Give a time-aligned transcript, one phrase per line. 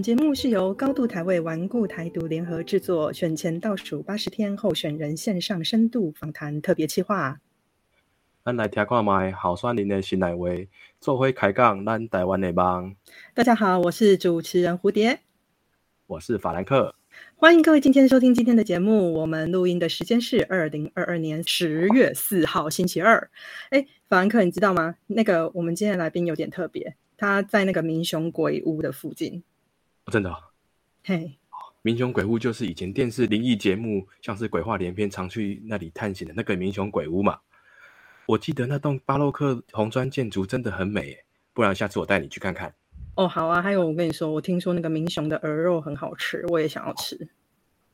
[0.00, 7.38] 本节目是由高度台位顽固台独联合制作，选前倒数八十天候选人线上深度访谈特别企划。
[8.42, 10.46] 咱来听看麦好酸林的新来话，
[11.00, 12.96] 做伙开讲咱台湾的梦。
[13.34, 15.20] 大家好，我是主持人蝴蝶，
[16.06, 16.94] 我是法兰克，
[17.36, 19.12] 欢迎各位今天收听今天的节目。
[19.12, 23.30] 我们录音的时间是二零二二年十月四号星期二。
[23.68, 24.94] 哎，法兰克，你知道吗？
[25.08, 29.42] 那个我们今天的来宾有点特别，他在那个民雄鬼屋的附近。
[30.06, 30.34] 真的，
[31.04, 31.38] 嘿，
[31.82, 37.38] 民雄鬼屋就是以前电视灵异节目，像是鬼话连篇，常去那里探险的那个民雄鬼屋嘛。
[38.26, 41.16] 我记得那栋巴洛克红砖建筑真的很美，
[41.52, 42.74] 不然下次我带你去看看。
[43.14, 43.62] 哦，好啊。
[43.62, 47.28] 还有，我跟你说，我听说那个民雄的鹅肉很好吃，我也想要吃。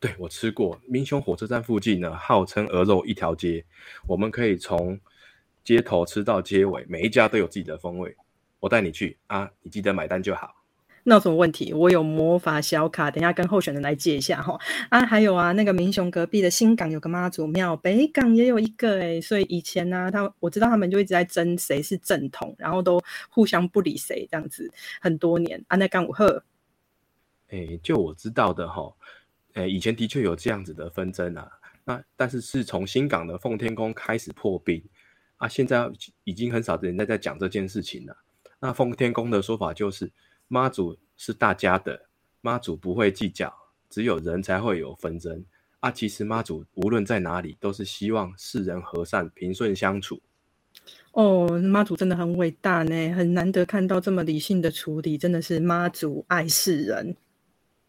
[0.01, 0.81] 对，我吃过。
[0.87, 3.65] 民雄火车站附近呢，号称鹅肉一条街，
[4.07, 4.99] 我们可以从
[5.65, 8.15] 街头吃到街尾，每一家都有自己的风味。
[8.61, 10.55] 我带你去啊，你记得买单就好。
[11.09, 11.73] 那有什么问题？
[11.73, 14.59] 我有魔法小卡，等下跟候选人来借一下哈。
[14.91, 24.69] 啊，还有啊，那个民雄隔壁的新港有个妈祖庙，北港也有一个哎，所以以前呢，他我知道他们就一直在争谁是正统，然后都互相不理谁这样子，
[25.01, 25.65] 很多年。
[25.69, 26.43] 啊，那港五鹤，
[27.51, 28.93] 哎，就我知道的哈，
[29.53, 31.49] 哎，以前的确有这样子的纷争啊。
[31.85, 34.83] 那但是是从新港的奉天宫开始破冰
[35.37, 35.89] 啊，现在
[36.25, 38.17] 已经很少的人在在讲这件事情了。
[38.59, 40.11] 那奉天宫的说法就是。
[40.49, 42.07] 妈祖是大家的，
[42.41, 43.53] 妈祖不会计较，
[43.91, 45.45] 只有人才会有纷争
[45.81, 45.91] 啊。
[45.91, 50.21] 其实妈祖无论在哪里，都是希望世人和善、平顺相处。
[51.13, 57.17] 哦，妈祖真的很伟大呢，很难得看到这么理性的处理，真的是妈祖爱世人。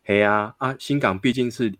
[0.03, 0.75] 嘿啊啊！
[0.79, 1.73] 新港毕竟是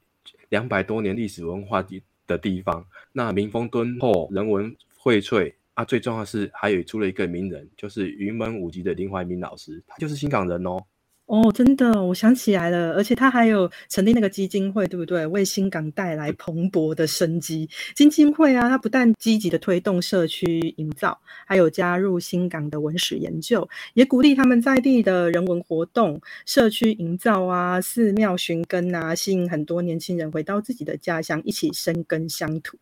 [0.50, 5.54] 两百多年历史文化的的地方，那民风敦厚，人文荟萃。
[5.78, 10.82] 啊，最重要是还有出了一个名人，就是云门舞集的林怀民老师，他就是新港人哦。
[11.28, 15.28] 哦，真的，我想起来了，而且他还有成立那个基金会，对不对？
[15.28, 17.70] 为新港带来蓬勃的生机。
[17.94, 32.80] 基金会啊，它不但积极的推动社区营造，还有加入新港的文史研究，也鼓励他们在地的人文活动、社区营造啊、寺庙寻根啊，吸引很多年轻人回到自己的家乡，一起生根乡土。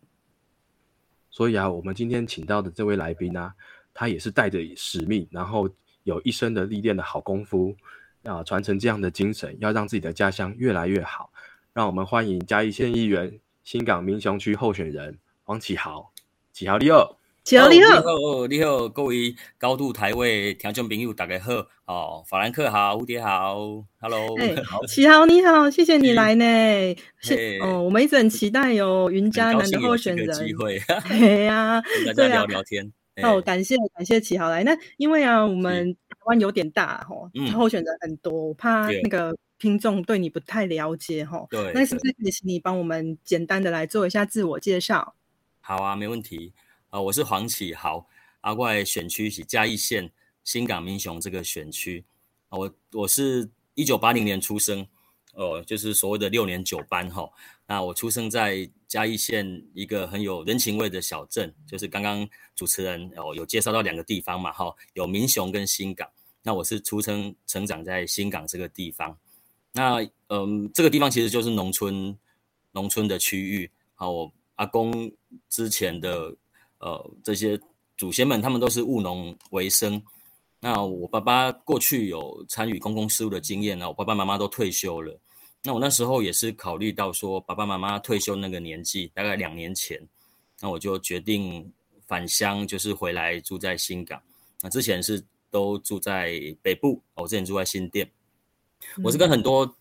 [1.35, 3.51] 所以啊，我们今天请到的这位来宾呢，
[3.93, 5.69] 他也是带着使命，然后
[6.03, 7.75] 有一生的历练的好功夫，
[8.23, 11.29] 啊，传承这样的精神，要让自己的家乡越来越好。
[11.73, 16.09] 让我们欢迎嘉义县议员、新港民雄区候选人黄启豪，
[16.53, 17.05] 启豪第二
[17.45, 17.51] 好。
[17.51, 21.53] 启豪你好，你好，各位高度台位听众朋友大家好，
[21.85, 23.55] 哦，法兰克好，蝴蝶好
[23.99, 24.35] ，Hello，
[24.65, 26.43] 好， 启豪你好，谢谢你来呢，
[27.19, 32.91] 是哦，我们一直很期待有云嘉南的候选人，机会， 对呀，大家聊聊天，
[33.21, 45.13] 哦，感谢感谢启豪来，那因为啊，我们台湾有点大哈，候选人很多，我怕那个听众对你不太了解哈，对，那是不是可以请你帮我们简单的来做一下自我介绍？
[45.61, 46.51] 好啊，没问题。
[46.95, 48.07] 啊，我是黄启豪，
[48.39, 50.09] 阿怪选区是嘉义县
[50.45, 52.05] 新港民雄这个选区。
[52.47, 54.87] 我我是一九八零年出生，
[55.33, 57.29] 哦，就是所谓的六年九班哈。
[57.67, 66.09] 那我出生在嘉义县一个很有人情味的小镇，就是刚刚主持人哦有介绍到两个地方嘛哈，有民雄跟新港。
[66.43, 69.17] 那我是出生成长在新港这个地方。
[69.73, 72.17] 那嗯，这个地方其实就是农村
[72.71, 73.69] 农村的区域。
[73.95, 75.11] 好，我阿公
[75.49, 76.33] 之前的。
[76.79, 77.59] 呃，这些
[77.97, 80.01] 祖先们他们都是务农为生。
[80.59, 85.19] 那我爸爸过去有参与公共事务的经验呢，我爸爸妈妈都退休了。
[85.63, 90.01] 那我那时候也是考虑到说，爸爸妈妈退休那个年纪，大概两年前，
[90.59, 91.71] 那我就决定
[92.07, 94.21] 返乡，就是回来住在新港。
[94.61, 98.09] 那之前是都住在北部，我之前住在新店。
[99.03, 99.75] 我是跟很多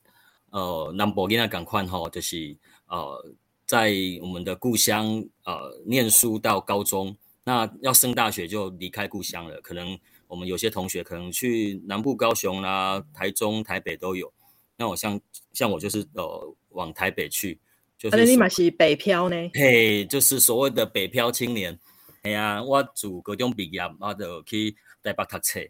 [0.51, 2.57] 呃南博跟他赶快哈，就是
[2.89, 3.35] 呃。
[3.67, 9.59] 在我们的故乡，呃，念书到高中，那要升大学就离开故乡了。
[9.63, 14.31] 可能我们有些同学可能去南部高雄啦、台中、台北都有。
[14.77, 15.19] 那我像
[15.55, 17.59] 像我就是呃往台北去，
[17.97, 19.51] 就是你嘛是北漂呢？
[19.55, 21.79] 嘿，就是所谓的北漂青年。
[22.23, 24.73] 哎呀，我住高中毕业，我就去
[25.03, 25.61] 台北读册。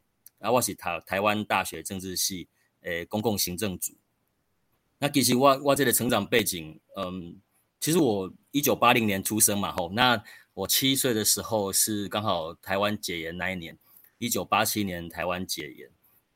[0.40, 2.48] 啊，我是台台湾大学政治系
[2.80, 3.92] 诶公共行政组。
[4.98, 7.40] 那其实我我这个成长背景，嗯。
[7.84, 13.76] 其实我一九八零年出生嘛，吼，那我七岁的时候是刚好台湾解严那一年，
[14.16, 15.90] 一九八七年台湾解严。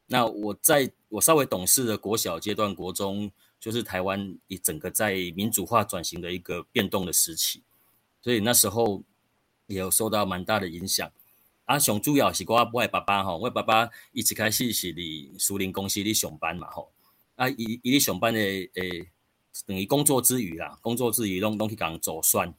[0.08, 7.62] 那我在我稍微懂事的国小阶段，国中就是台湾一整个在民主化转型的一个变动的时期，
[8.20, 9.02] 所以那时候
[9.68, 11.10] 也有受到蛮大的影响。
[11.64, 16.92] 啊，上主要是我我爸爸吼，我爸爸一直开始是伫苏林公司里上班嘛，吼。
[17.36, 19.08] 啊，伊伊咧上班的诶，
[19.66, 22.52] 等于工作之余啦，工作之余拢拢去讲做算，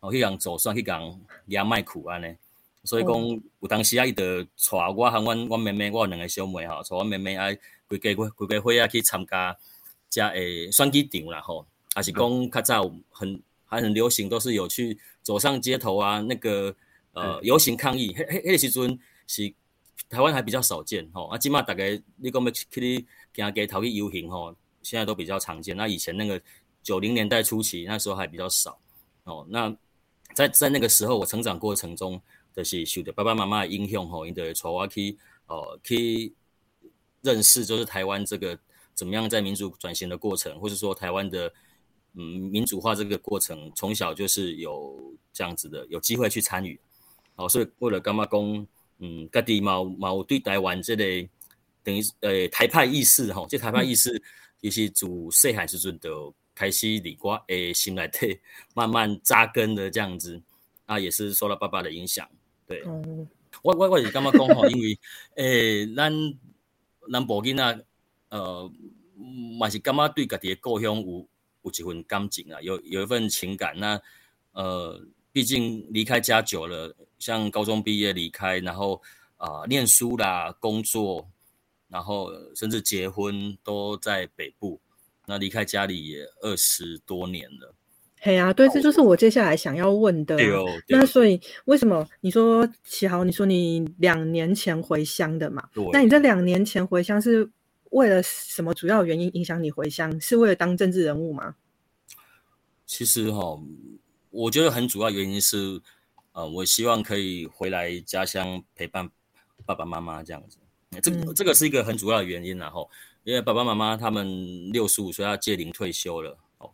[0.00, 2.36] 哦去讲做算去讲压麦苦安尼。
[2.84, 3.14] 所以讲
[3.60, 4.48] 有当时啊，伊着带
[4.96, 7.46] 我和阮阮妹妹，我两个小妹吼，带阮妹妹啊，
[7.86, 9.56] 规家伙规家伙啊去参加
[10.10, 11.64] 遮诶选举场啦吼，
[11.96, 16.74] 也是讲较早很还很流行，都是有去走上街头啊，那个
[17.12, 19.54] 呃游行抗议，迄迄迄时阵是
[20.08, 23.06] 台湾还比较少见吼，啊，即码逐个你讲要去去
[23.36, 25.76] 行街头去游行吼，现在都比较常见。
[25.76, 26.40] 那以前那个
[26.82, 28.78] 九零年代初期，那时候还比较少
[29.24, 29.46] 哦。
[29.48, 29.74] 那
[30.34, 32.20] 在在那个时候，我成长过程中。
[32.54, 36.34] 就是受的爸爸妈妈的影响吼，因得带我去哦去
[37.22, 38.58] 认识，就是台湾这个
[38.92, 41.50] 怎么样在民主转型的过程，或者说台湾的
[42.12, 46.78] 嗯民主化这个过程，从小就是有这样子的有机会去参与。
[47.36, 48.66] 哦，所以为了干嘛讲
[48.98, 51.26] 嗯，家己毛毛对台湾这类
[51.82, 54.22] 等于呃台派意识吼，这台派意识
[54.62, 58.38] 其实自细汉时阵就开始伫我诶心内底
[58.74, 60.40] 慢慢扎根的这样子，
[60.86, 62.26] 啊，也是受到爸爸的影响。
[62.64, 62.80] 对，
[63.62, 64.98] 我我我是感觉讲吼，因为
[65.34, 66.12] 诶， 咱
[67.12, 67.84] 咱部囡仔，
[68.28, 68.70] 呃，
[69.58, 71.26] 嘛是感觉对家己的故乡有
[71.62, 73.76] 有一份感情啊，有有一份情感。
[73.76, 74.00] 那
[74.52, 79.02] 呃，毕竟离开家久了，像高中毕业离开，然后
[79.38, 81.28] 啊，念书啦，工作，
[81.92, 84.80] 然后甚至结婚都在北部，
[85.26, 87.74] 那离开家里也二十多年了。
[88.18, 90.36] 嘿啊，对，这就是我接下来想要问的。
[90.54, 93.24] 哦那所以为什么你说启豪？
[93.24, 95.68] 你说你两年前回乡的嘛？
[95.92, 97.50] 那你这两年前回乡是
[97.90, 100.18] 为了什么主要原因影响你回乡？
[100.18, 101.56] 是为了当政治人物吗？
[102.86, 103.60] 其实哈，
[104.30, 105.82] 我觉得很主要原因是，
[106.32, 109.10] 呃，我希望可以回来家乡陪伴
[109.66, 110.56] 爸爸妈妈这样子。
[111.00, 112.90] 这这个是一个很主要的原因然后，
[113.24, 116.70] 因为爸爸妈妈他们六十五岁要届龄退休了哦。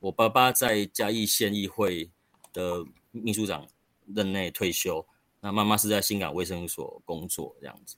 [0.00, 2.10] 我爸爸在嘉义县议会
[2.52, 3.66] 的秘书长
[4.14, 5.06] 任内退休，
[5.40, 7.96] 那妈妈是在新港卫生所工作这样子。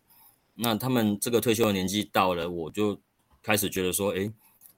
[0.54, 3.00] 那他们这个退休的年纪到了，我就
[3.42, 4.30] 开始觉得说，哎，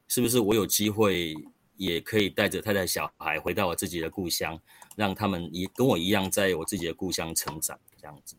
[0.06, 1.34] 是不是我有机会
[1.76, 4.60] 也可以带着太太小孩回到我自己的故乡，
[4.94, 8.36] 让他们也跟我一样在我自己的故乡成长这样子。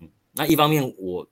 [0.00, 1.28] 嗯，那一方面我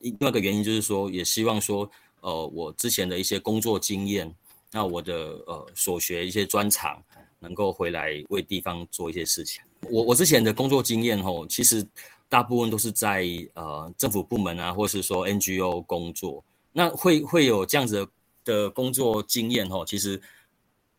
[0.00, 4.34] 另外一个原因就是说，也希望说，呃，我之前的一些工作经验。
[4.72, 5.14] 那我的
[5.48, 7.02] 呃所学一些专长，
[7.40, 9.60] 能够回来为地方做一些事情。
[9.90, 11.84] 我我之前的工作经验吼，其实
[12.28, 16.44] 大部分都是在呃政府部门啊，或是说 NGO 工作。
[16.72, 18.08] 那会会有这样子
[18.44, 20.22] 的工作经验吼，其实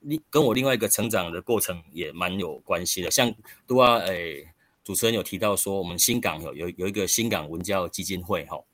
[0.02, 3.10] 另跟我另外一个成长的过程也蛮有关系的。
[3.10, 3.34] 像
[3.66, 4.46] 都啊，诶，
[4.84, 8.66] 主持人有提到说，我们新港有有有一个新港文教基金会吼，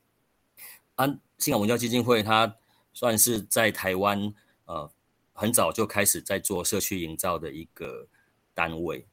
[0.98, 2.56] 安，新港文教基金会它
[2.94, 4.32] 算是在台湾。
[4.66, 4.92] 呃，
[5.32, 8.06] 很早就开始在做社区营造的一个
[8.54, 9.08] 单位，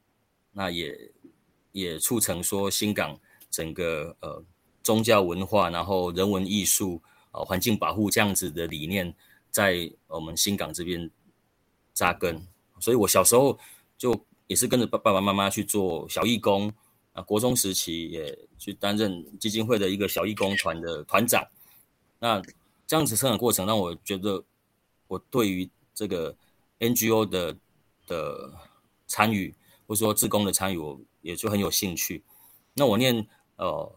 [0.51, 1.13] 那也
[1.71, 3.17] 也促成说新港
[3.51, 4.43] 整个呃
[4.83, 7.01] 宗教文化，然后人文艺术
[7.31, 9.15] 啊环境保护这样子的理念，
[9.51, 11.09] 在我们新港这边
[11.93, 12.45] 扎根。
[12.81, 13.57] 所以我小时候
[13.97, 16.73] 就也是跟着爸爸爸妈妈去做小义工
[17.13, 21.47] 啊，国中时期也去担任基金会的一个小义工团的团长。
[22.25, 22.41] 那
[22.87, 24.43] 这样子成长过程让我觉得。
[25.07, 26.35] 我对于这个
[26.81, 27.55] NGO 的
[28.07, 28.51] 的
[29.07, 29.55] 参与，
[29.87, 32.23] 或者说自工的参与，我也就很有兴趣。
[32.73, 33.25] 那我念
[33.57, 33.93] 呃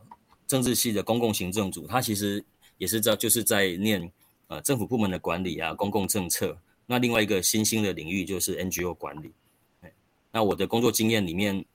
[0.45, 2.43] 政治系的公共行政组，他其实
[2.77, 4.11] 也是在就是在念
[4.47, 6.55] 呃政府部门的管理啊，公共政策。
[6.85, 9.31] 那另外一个新兴的领域就是 NGO 管理。
[10.29, 11.65] 那我的工作经验里面，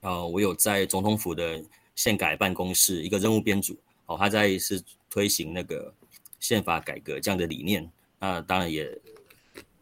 [0.00, 1.62] 呃，我有在总统府的
[1.94, 4.82] 宪改办公室一个任务编组，哦，他在是
[5.12, 5.94] 推行那个
[6.40, 7.86] 宪法改革这样的理念。
[8.18, 8.98] 那当然也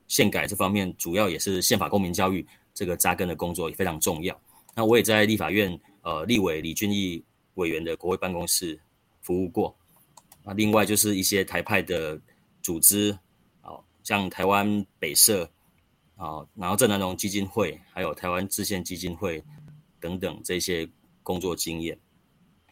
[0.08, 2.44] 宪改这方面，主要也是宪法公民教育
[2.74, 4.38] 这个扎根的工作也非常重要。
[4.74, 7.22] 那我也在立法院呃立委李俊义
[7.54, 8.80] 委员的国会办公室
[9.20, 9.76] 服务过。
[10.42, 12.20] 那另外就是一些台派的
[12.60, 13.16] 组织，
[13.60, 15.48] 啊，像台湾北社
[16.16, 19.44] 啊，然后郑南榕基金会，还有台湾制宪基金会
[20.00, 20.88] 等等这些
[21.22, 21.96] 工作经验。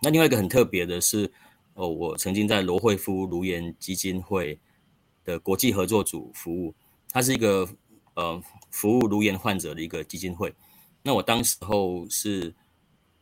[0.02, 1.30] 那另外一个很特别的是，
[1.78, 4.58] 哦，我曾经在罗惠夫卢岩基金会。
[5.24, 6.74] 的国际合作组服务，
[7.10, 7.68] 它是一个
[8.14, 10.50] 呃服务颅炎患者的一个基金会。
[11.02, 12.54] 那我当时候是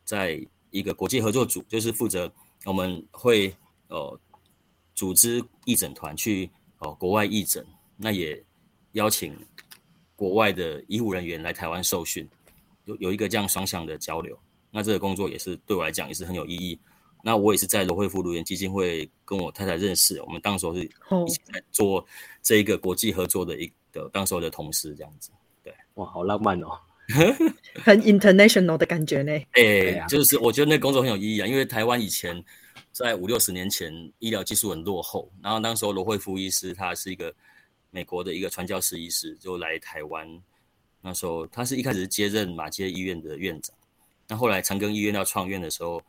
[0.04, 2.32] 在一个国际合作组，就是负责
[2.64, 3.52] 我们会
[3.88, 4.20] 呃
[4.94, 6.48] 组织义诊团去
[6.78, 8.40] 哦国外义诊，那也
[8.92, 9.36] 邀请
[10.14, 12.28] 国外的医护人员来台湾受训，
[12.84, 14.38] 有有一个这样双向的交流。
[14.70, 16.78] 那这个工作也是对我来讲也是很有意义。
[17.26, 22.06] 那我也是在罗惠夫卢园基金会跟我太太认识，我们当时候是一起在做
[22.40, 25.33] 这一个国际合作的一的当时候的同事这样子。
[25.61, 26.78] 对，哇，好浪漫哦，
[27.83, 29.33] 很 international 的感觉呢。
[29.54, 32.40] 哎，就是我觉得那工作很有意义啊，因为台湾以前
[32.92, 37.35] 在五六十年前医疗技术很落后，然后当时候罗惠夫医师他是一个
[37.90, 40.28] 美国的一个传教士医师，就来台湾。
[41.02, 43.75] 那时候他是一开始接任马街医院的院长，
[44.28, 46.00] 那后来长庚医院要创院的时候。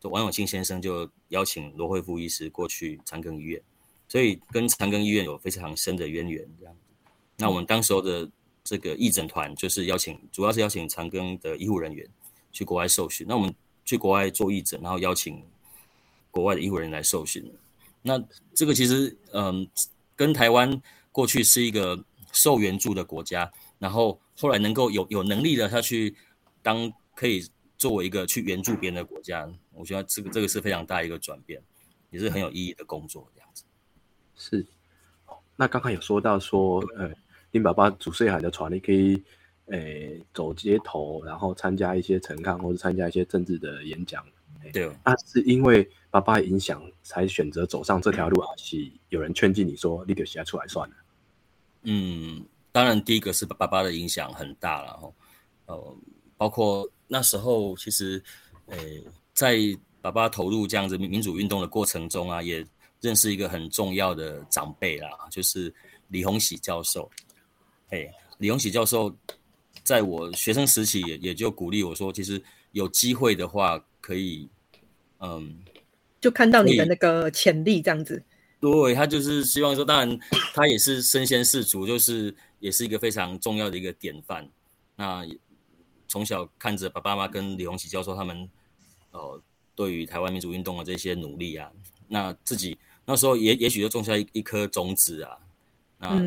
[0.00, 3.62] 就王永庆先生就邀请罗惠夫医师过去长庚医院，
[4.08, 6.48] 所以跟长庚医院有非常深的渊源。
[6.58, 6.74] 这样，
[7.36, 8.28] 那我们当时候的
[8.64, 12.08] 这个义诊团就是邀请，主要是邀请长庚的医护人员
[12.50, 13.26] 去国外受训。
[13.28, 13.54] 那我们
[13.84, 15.44] 去国外做义诊，然后邀请
[16.30, 17.52] 国外的医护人员来受训。
[18.00, 18.18] 那
[18.54, 19.68] 这个其实，嗯，
[20.16, 20.80] 跟台湾
[21.12, 22.02] 过去是一个
[22.32, 26.16] 受援助的国家，然后后来能够有有能力的他去
[26.62, 27.46] 当可以。
[27.80, 31.58] 作为一个去援助别人的国家，我觉得这个这个是非常大一个转变，
[32.10, 33.26] 也是很有意义的工作。
[33.34, 33.64] 这样子
[34.36, 34.66] 是。
[35.56, 37.10] 那刚刚有说到说，呃，
[37.50, 39.22] 丁爸爸主岁海的船，你可以，
[39.68, 44.22] 诶，走街头，然后参加一些陈抗，或者参加一些政治的演讲。
[44.74, 44.90] 对。
[45.02, 48.48] 那是因为爸爸影响才选择走上这条路啊？
[48.58, 48.76] 是
[49.08, 50.94] 有人劝进你说，你就写出来算了？
[51.84, 55.14] 嗯，当然，第一个是爸爸的影响很大了哦，
[55.64, 55.96] 呃，
[56.40, 56.90] 包括。
[57.12, 58.22] 那时候其实，
[58.66, 59.02] 诶，
[59.34, 59.58] 在
[60.00, 62.64] 爸爸投入这样子民主运动的过程中啊，也
[63.00, 65.74] 认识一个很重要的长辈啦，就是
[66.06, 67.10] 李洪喜教授。
[67.88, 69.12] 诶，李洪喜教授
[69.82, 74.48] 在我学生时期也也就鼓励我说，其实有机会的话可以，
[75.18, 75.58] 嗯，
[76.20, 78.22] 就看到你的那个潜力这样子。
[78.60, 80.20] 对他就是希望说，当然
[80.54, 84.48] 他也是身先士卒，就是也是一个非常重要的一个典范。
[84.94, 85.26] 那。
[86.10, 88.50] 从小看着爸爸妈妈跟李洪喜教授他们，
[89.12, 89.40] 呃，
[89.76, 91.70] 对于台湾民主运动的这些努力啊，
[92.08, 95.38] 那自己那时候也也许就种下一一颗种子啊，
[95.98, 96.18] 那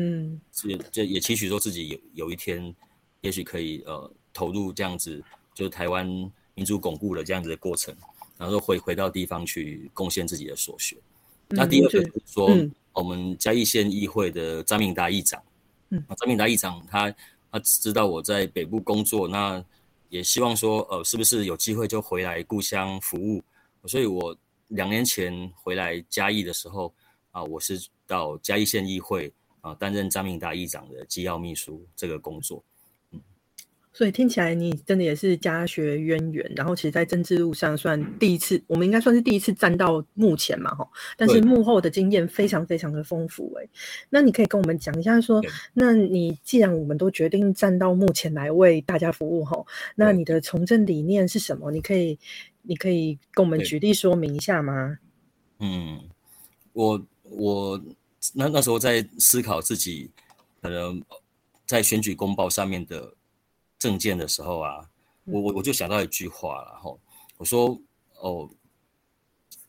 [0.52, 2.74] 是就也期许说自己有有一天，
[3.20, 5.22] 也许可以呃投入这样子，
[5.52, 6.06] 就是台湾
[6.54, 7.94] 民主巩固的这样子的过程，
[8.38, 10.96] 然后回回到地方去贡献自己的所学。
[11.48, 12.50] 那第二个就是说，
[12.94, 15.42] 我们嘉义县议会的张明达议长，
[15.90, 17.14] 嗯，张明达议长他。
[17.52, 19.64] 他知道我在北部工作，那
[20.14, 23.42] 也希望说，呃，是不是有机会就回来故乡服务？
[23.84, 24.36] 所以我
[24.68, 26.94] 两年前回来嘉义的时候，
[27.32, 32.64] 啊，我是到嘉义县议会啊担任张明达议长的机要秘书这个工作。
[33.96, 40.84] 所以听起来你真的也是家学渊源，然后其实，在政治路上算第一次，我们应该算是第一次站到幕前嘛，哈。
[41.16, 43.68] 但是幕后的经验非常非常的丰富，哎。
[44.10, 45.40] 那你可以跟我们讲一下，说，
[45.74, 51.70] 那你既然我们都决定站到幕前来为大家服务，哈，那你的从政理念是什么？
[51.70, 52.18] 你可以，
[52.62, 54.98] 你可以跟我们举例说明一下吗？
[55.60, 56.00] 嗯，
[56.72, 57.80] 我我
[58.34, 60.10] 那那时候在思考自己
[60.60, 61.00] 可能
[61.64, 63.14] 在选举公报上面的。
[63.84, 64.88] 证件的时候啊，
[65.24, 66.98] 我我我就想到一句话，然后
[67.36, 67.78] 我说
[68.20, 68.48] 哦，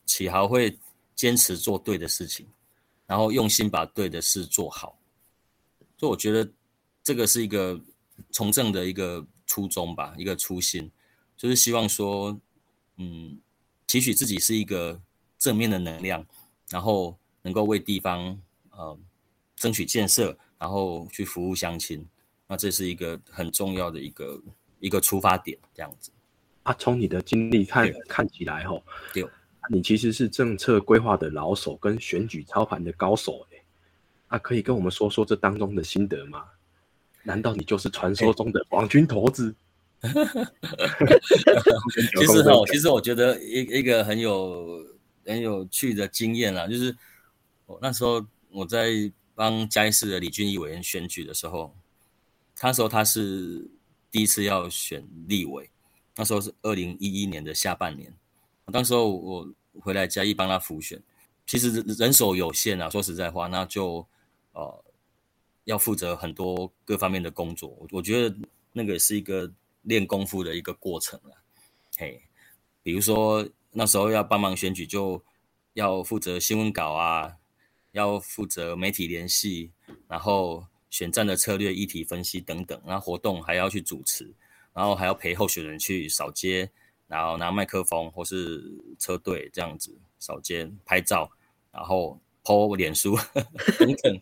[0.06, 0.80] 启豪会
[1.16, 2.48] 坚持做对的事情，
[3.06, 4.98] 然后用心把对的事做好，
[5.98, 6.50] 所以我觉得
[7.04, 7.78] 这个是一个
[8.32, 10.90] 从政的一个初衷吧，一个初心，
[11.36, 12.40] 就是希望说，
[12.96, 13.38] 嗯，
[13.86, 14.98] 期许自己是一个
[15.38, 16.26] 正面的能量，
[16.70, 18.98] 然后能够为地方呃
[19.58, 22.08] 争取建设，然后去服务乡亲。
[22.48, 24.40] 那这是一个很重要的一个
[24.80, 26.12] 一个出发点，这样子。
[26.64, 28.84] 啊，从你的经历看看起来，吼，
[29.70, 33.58] 你其实是政策规划的老手，跟选举操盘的高手，哎，
[34.30, 36.46] 啊，可以跟我们说说这当中的心得吗？
[37.24, 39.56] 难道你就是传说中的王军头子？
[40.02, 40.08] 其
[42.28, 44.84] 实哈，其实我觉得一一个很有
[45.26, 46.96] 很有趣的经验啦，就是
[47.66, 48.90] 我那时候我在
[49.36, 51.76] 帮嘉义市的李俊义委员选举的时候。
[52.62, 53.70] 那时候他是
[54.10, 55.70] 第一次要选立委，
[56.16, 58.12] 那时候是二零一一年的下半年。
[58.72, 61.00] 当时候我回来嘉义帮他辅选，
[61.46, 64.08] 其实人手有限啊，说实在话，那就
[64.54, 64.84] 呃
[65.66, 67.70] 要负责很多各方面的工作。
[67.70, 68.36] 我我觉得
[68.72, 69.52] 那个是一个
[69.84, 71.38] 练功夫的一个过程啊。
[71.98, 72.24] 嘿，
[72.82, 75.22] 比如说那时候要帮忙选举，就
[75.74, 77.36] 要负责新闻稿啊，
[77.92, 79.72] 要负责媒体联系，
[80.08, 80.66] 然后。
[80.96, 84.34] 选战的策略、议题分析等等，然后活动还要去主持，
[84.72, 86.72] 然后还要陪候选人去扫街，
[87.06, 88.64] 然后拿麦克风或是
[88.98, 91.30] 车队这样子扫街拍照，
[91.70, 93.14] 然后 po 脸书
[93.78, 94.22] 等等。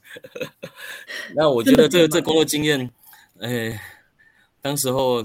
[1.38, 2.92] 那我觉得这个这工作经验，
[3.40, 3.80] 哎，
[4.60, 5.22] 当时候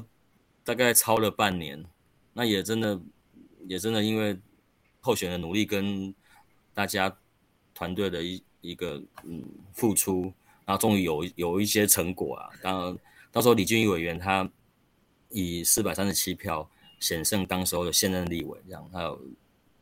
[0.62, 1.82] 大概超了半年，
[2.34, 3.00] 那也真的
[3.66, 4.38] 也真的因为
[5.00, 6.14] 候选人努力跟
[6.74, 7.16] 大家
[7.72, 10.30] 团队的一一个嗯付出，
[10.68, 12.50] 然后终于有有一些成果啊。
[12.62, 12.98] 当然，
[13.32, 14.46] 到时候李俊义委员他
[15.30, 16.68] 以四百三十七票
[17.00, 19.16] 险胜当时候的现任立委，这样他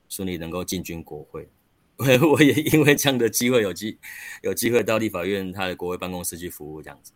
[0.09, 1.49] 顺利能够进军国会。
[1.99, 3.99] 我我也因为这样的机会有机
[4.43, 7.12] 有机会到立法院他的国会办公室去服务，这样子。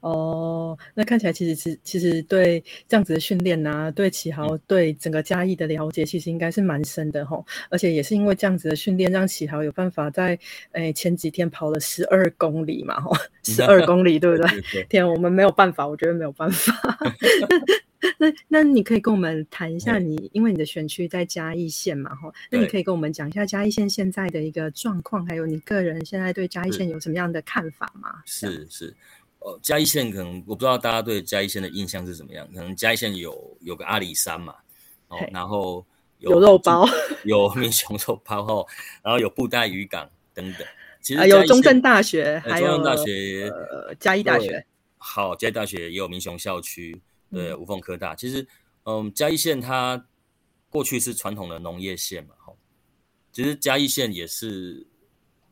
[0.00, 7.44] 哦，那看起来其实其其实对这样子的训练呐，对启豪对整个嘉义的了解，其实应该是蛮深的吼。
[7.68, 10.38] 而且也是因为这样子的训练，让启豪有办法在
[10.72, 13.12] 诶前几天跑了十二公里嘛吼，
[13.42, 14.62] 十二公里对不对？
[14.88, 16.72] 天，我们没有办法，我觉得没有办法。
[18.16, 28.22] 那那你可以跟我们谈一下，你因为你的选区在嘉义县嘛哈，那你可以跟我们讲一下嘉义县现在的一个状况，还有你个人现在对嘉义县有什么样的看法吗？
[28.24, 28.94] 是是。
[29.40, 32.44] 呃，嘉义县可能我不知道大家对嘉义县的印象是怎么样？
[32.52, 34.54] 可能嘉义县有有个阿里山嘛，
[35.06, 35.86] 哦，然后
[36.18, 36.84] 有肉包，
[37.22, 38.66] 有民雄肉包哦，
[39.00, 40.66] 然后有布袋渔港等等。
[41.00, 44.66] 其实有中正大学，还有大学，呃，嘉义大学。
[44.96, 48.16] 好，嘉义大学也有民雄校区，对，无缝科大。
[48.16, 48.44] 其实，
[48.82, 50.04] 嗯，嘉义县它
[50.68, 52.52] 过去是传统的农业县嘛，哈。
[53.30, 54.84] 其实嘉义县也是，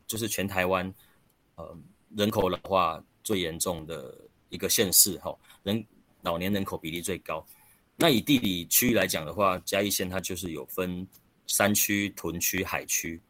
[0.05, 0.93] 就是全台湾，
[1.55, 1.77] 呃，
[2.17, 3.01] 人口老化。
[3.27, 4.17] 最严重的
[4.47, 5.85] 一个县市，哈，人
[6.21, 7.45] 老年人口比例最高。
[7.97, 11.05] 那以地理区域来讲的话，嘉义县它就是有分
[11.45, 13.21] 山区、屯区、海区。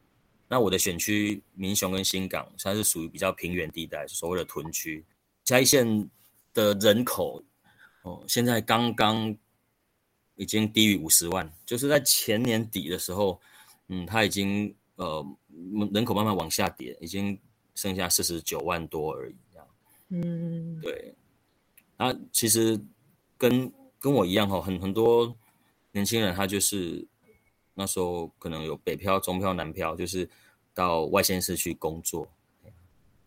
[0.48, 5.04] 那我的选区民雄跟新港，它是属于比较平原地带，所谓的屯区。
[5.44, 6.08] 嘉义县
[6.54, 7.44] 的人口，
[8.04, 9.36] 哦，现在刚刚
[10.36, 13.42] 已经低于五十万，就是在前年底的时候，
[13.88, 15.25] 嗯，它已经呃
[15.92, 17.36] 人口慢慢往下跌，已经
[17.74, 19.36] 剩下四十九万多而已。
[20.09, 21.13] 嗯，对，
[21.98, 22.79] 那其实
[23.37, 25.35] 跟跟我一样哈，很很多
[25.91, 27.05] 年轻人他就是
[27.74, 30.29] 那时候可能有北漂、中漂、南漂，就是
[30.74, 32.27] 到外县市去工作，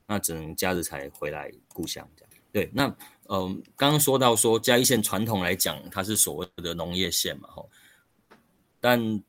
[0.06, 2.30] 那只能假日才回来故乡这样。
[2.52, 2.86] 对，那
[3.28, 7.64] 嗯，刚刚说到说嘉义县传统来讲，它是所谓的农业县嘛，哈，
[8.80, 9.22] 但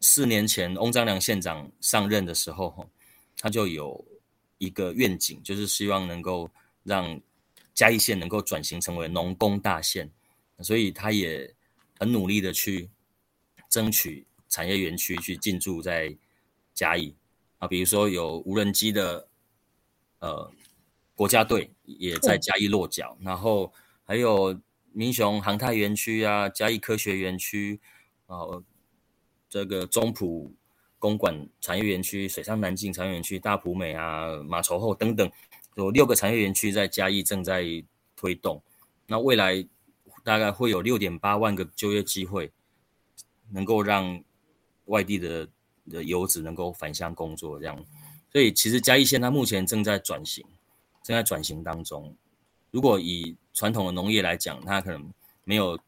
[0.00, 2.88] 四年前翁章良县长上任的时候，
[3.36, 4.02] 他就有
[4.60, 6.48] 一个愿景，就是希望能够。
[6.82, 7.20] 让
[7.74, 10.10] 嘉义县能够转型成为农工大县，
[10.60, 11.54] 所以他也
[11.98, 12.88] 很努力的去
[13.68, 16.16] 争取产业园区去进驻在
[16.72, 17.14] 嘉义
[17.58, 19.28] 啊，比如说有无人机的
[20.20, 20.50] 呃
[21.14, 23.70] 国家队也在嘉义落脚，然后
[24.06, 24.58] 还有
[24.90, 27.78] 民雄航太园区啊、嘉义科学园区
[28.26, 28.38] 啊、
[29.50, 30.54] 这个中埔
[31.00, 35.28] 公馆产业园区、水上南进产业园区、大埔美啊、马稠后等等。
[35.74, 37.64] 有六个产业园区在嘉义正在
[38.14, 38.62] 推动，
[39.06, 39.66] 那未来
[40.22, 42.52] 大概会有六点八万个就业机会，
[43.50, 44.22] 能够让
[44.86, 45.48] 外地的
[45.88, 47.84] 的游子能够返乡工作，这样。
[48.30, 50.44] 所以其实嘉义县它目前正在转型，
[51.02, 52.14] 正在转型当中。
[52.70, 55.12] 如果以传统的农业来讲，它可能
[55.44, 55.78] 没有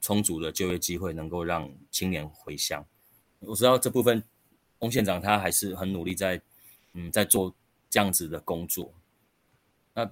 [0.00, 2.84] 充足的就业机会，能够让青年回乡。
[3.40, 4.22] 我知道这部分
[4.80, 6.40] 翁县长他还是很努力在，
[6.92, 7.54] 嗯，在做
[7.88, 8.92] 这样子的工作。
[9.94, 10.04] 那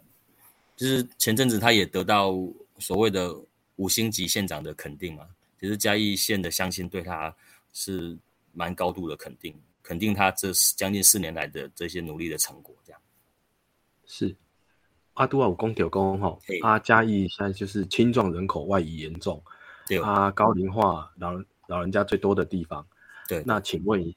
[0.77, 2.33] 就是前阵子他也得到
[2.79, 3.35] 所谓的
[3.77, 5.27] 五星级县长的肯定嘛，
[5.61, 7.35] 其实嘉义县的乡亲对他
[7.73, 8.17] 是
[8.53, 12.75] 蛮高度的肯定，肯定他这将近四年来的这些努力的成果。
[12.85, 13.01] 这样
[14.07, 14.35] 是
[15.15, 19.43] 阿杜啊，五公九公哈，阿嘉义现在就是青壮人口外移严重，
[19.87, 21.33] 对啊，高龄化老
[21.67, 22.87] 老人家最多的地方。
[23.29, 24.15] 对，那请问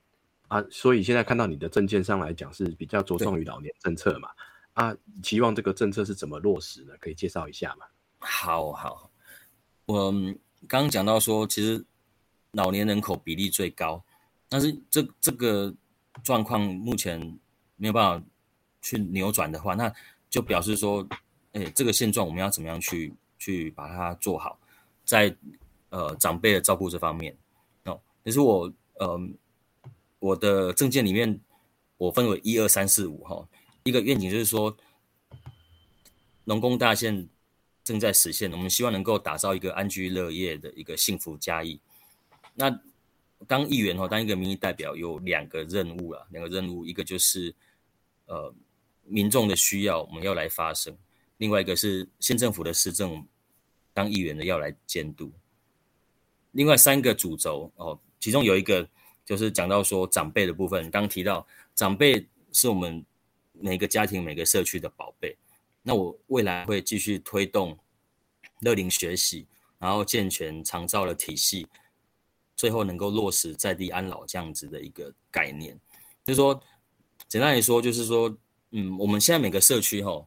[0.47, 4.29] 啊，所以现在看到你的证件上来讲是比较着重于老年政策嘛？
[4.73, 6.93] 啊，期望这个政策是怎么落实呢？
[6.99, 7.85] 可以介绍一下吗？
[8.19, 9.11] 好好，
[9.85, 10.11] 我
[10.67, 11.83] 刚刚讲到说，其实
[12.51, 14.03] 老年人口比例最高，
[14.47, 15.73] 但是这这个
[16.23, 17.19] 状况目前
[17.75, 18.25] 没有办法
[18.81, 19.91] 去扭转的话，那
[20.29, 21.05] 就表示说，
[21.53, 24.59] 哎，这个现状我们要怎么样去去把它做好，
[25.03, 25.35] 在
[25.89, 27.35] 呃长辈的照顾这方面
[27.85, 29.19] 哦，其实我呃
[30.19, 31.39] 我的证件里面
[31.97, 33.47] 我分为一二三四五哈。
[33.83, 34.75] 一个愿景就是说，
[36.43, 37.27] 农工大县
[37.83, 41.79] 正在实现，我们希望能够打造一个安居乐业的一个幸福家义。
[42.53, 42.81] 那
[43.47, 47.53] 当议员哦，当一个民意代表有两个任务啊，两个任务，一个就是
[48.25, 48.53] 呃
[49.05, 50.97] 民众的需要我们要来发声，
[51.37, 53.25] 另外一个是县政府的施政，
[53.93, 55.31] 当议员的要来监督。
[56.51, 58.89] 另外三个主轴哦，其中有一个
[59.27, 63.05] 就是讲到说长辈的部分，刚提到长辈是我们。
[63.59, 65.35] 每个家庭、每个社区的宝贝，
[65.81, 67.75] 那我未来会继续推动
[68.59, 69.47] 乐龄学习，
[69.79, 71.65] 然后健全长照的体系，
[72.55, 75.75] 最后能够落实在地安老这样子的一个概念。
[76.23, 76.61] 就是说，
[77.27, 78.37] 简单来说，就是说，
[78.69, 80.23] 嗯，我们现在每个社区哈，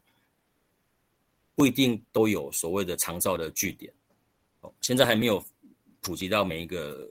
[1.54, 3.94] 不一定都有所谓的长照的据点，
[4.62, 5.40] 哦，现在还没有
[6.00, 7.08] 普及到每一个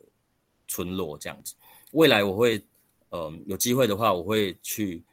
[0.67, 1.55] 村落这样子。
[1.91, 2.63] 未来我会，
[3.09, 5.03] 呃，有机会的话，我会去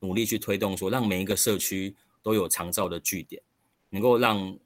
[0.00, 3.42] 努力去推动，说让每一个社区都有长照的据点，
[3.90, 4.58] 能够让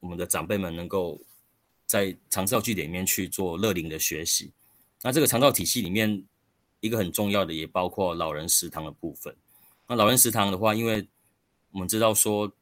[0.00, 1.20] 我们的长辈们能够。
[1.88, 4.52] 在长照据点里面去做乐龄的学习，
[5.02, 6.24] 那这个长照体系里面
[6.80, 9.32] 一个很重要的也包括老人食堂的部分。
[9.86, 11.06] 那老人食堂的话，因为
[11.70, 12.52] 我们知道说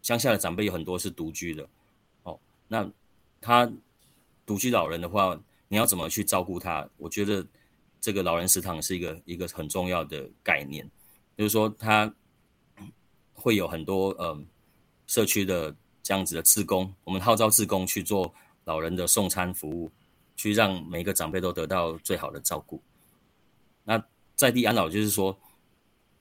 [0.00, 1.68] 乡下的长辈有很多是独居的，
[2.22, 2.88] 哦，那
[3.40, 3.68] 他
[4.46, 5.36] 独居老人的话，
[5.68, 6.88] 你要怎么去照顾他？
[6.96, 7.46] 我觉得
[8.00, 10.88] 这个老人食堂是一个一个很重要的概念，
[11.36, 12.12] 就是说他
[13.32, 14.46] 会有很多嗯
[15.06, 15.74] 社区的。
[16.06, 18.30] 这样子的自工，我们号召自工去做
[18.64, 19.90] 老人的送餐服务，
[20.36, 22.78] 去让每一个长辈都得到最好的照顾。
[23.84, 24.04] 那
[24.36, 25.34] 在地安老就是说，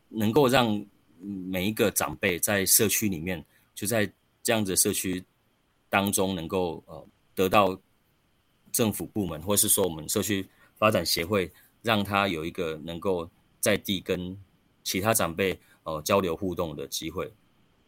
[0.07, 0.81] 能够让
[1.19, 3.43] 每一个长辈在社区里面，
[3.75, 4.09] 就在
[4.41, 5.21] 这样子的社区
[5.89, 7.77] 当中，能够呃得到
[8.73, 11.49] 政府部门或是说我们社区发展协会，
[11.81, 13.29] 让他有一个能够
[13.61, 14.37] 在地跟
[14.83, 17.31] 其他长辈呃交流互动的机会。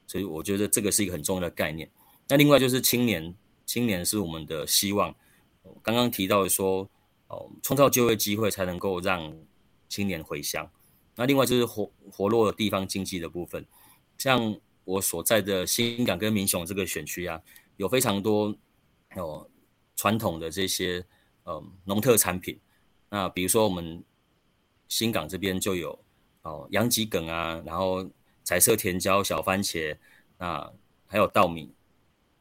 [0.08, 1.90] 所以我觉得这个是一个很重要的概念。
[2.28, 5.14] 那另外就是青年，青年是我们的希望。
[5.82, 6.88] 刚刚提到说，
[7.28, 9.36] 哦，创造就业机会才能够让
[9.90, 10.70] 青年回乡。
[11.16, 13.66] 那另外就是活活络地方经济的部分。
[14.20, 17.42] 像我所在的新港跟民雄这个选区啊，
[17.78, 18.56] 有非常多
[19.16, 19.50] 哦
[19.96, 21.06] 传统的这些
[21.46, 22.60] 嗯农特产品。
[23.10, 24.04] 那比如说我们
[24.88, 25.98] 新港这边就有
[26.42, 28.10] 哦杨吉梗啊，然后。
[28.48, 29.98] 彩色甜椒、小番茄，
[30.38, 30.72] 那
[31.08, 31.74] 还有稻米，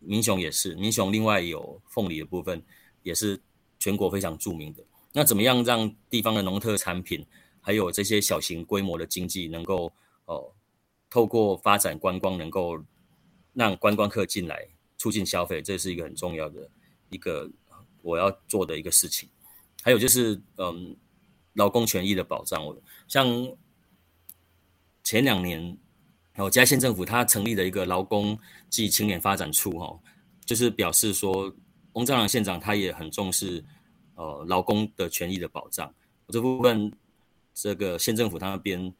[0.00, 2.62] 民雄也是，民雄另外有凤梨的部分，
[3.02, 3.40] 也是
[3.78, 4.84] 全国非常著名的。
[5.14, 7.26] 那怎么样让地方的农特产品，
[7.58, 9.90] 还有这些小型规模的经济，能够
[10.26, 10.52] 哦，
[11.08, 12.84] 透过发展观光，能够
[13.54, 16.68] 让观光客进来，促进消费，这是一个很重要的
[17.14, 17.48] 一个
[18.02, 19.28] 我要做的一个事情。
[19.82, 20.96] 还有就是，嗯，
[21.54, 22.62] 劳工权益的保障，
[23.08, 23.26] 像
[25.02, 25.78] 前两年。
[26.36, 28.36] 然后嘉县政府它成立了一个劳工
[28.68, 29.96] 暨青年发展处，哈，
[30.44, 31.54] 就是表示说，
[31.92, 33.64] 翁章良县长他也很重视，
[34.16, 35.94] 呃，劳工的权益的保障。
[36.26, 36.92] 这部分，
[37.54, 38.92] 这个县政府他那边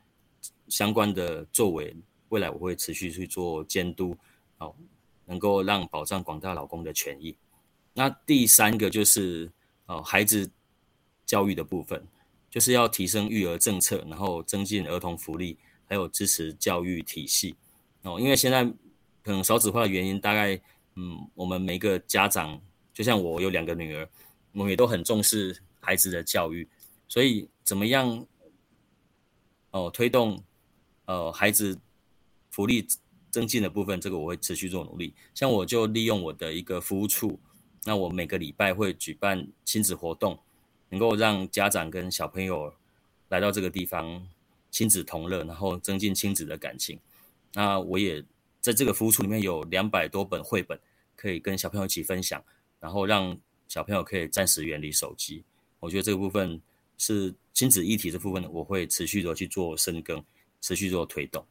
[0.69, 1.97] 相关的作为，
[2.29, 4.17] 未来我会持续去做监督，
[4.59, 4.73] 哦，
[5.27, 7.37] 能够让保障广大劳工的权益。
[7.95, 9.51] 那第三个就是，
[9.87, 10.51] 哦，孩子
[11.25, 12.07] 教育的部分，
[12.51, 15.57] 就是要提升育儿政策，然后增进儿童福利。
[15.87, 17.55] 还有支持教育体系
[18.03, 18.65] 哦，因为现在
[19.23, 20.59] 可能少子化的原因，大概
[20.95, 22.59] 嗯，我们每个家长，
[22.95, 24.09] 就像我有两个女儿，
[24.53, 26.67] 我们也都很重视孩子的教育，
[27.07, 28.27] 所以怎么样
[29.73, 30.43] 哦，推动
[31.05, 31.79] 呃孩子
[32.51, 32.85] 福利
[33.31, 35.15] 增进的部分，这个我会持续做努力。
[35.35, 37.39] 像我就利用我的一个服务处，
[37.85, 40.39] 那我每个礼拜会举办亲子活动，
[40.91, 42.73] 能够让家长跟小朋友
[43.29, 44.27] 来到这个地方。
[44.71, 46.99] 亲子同乐，然后增进亲子的感情。
[47.53, 48.21] 那我也
[48.61, 50.77] 在这个服务处里面有两百多本绘本，
[51.15, 52.43] 可以跟小朋友一起分享，
[52.81, 55.45] 然后让小朋友可以暂时远离手机。
[55.79, 56.61] 我觉得这个部分
[56.99, 60.21] 是亲子议题这部分，我会持续的去做深耕，
[60.61, 61.47] 持续做推动。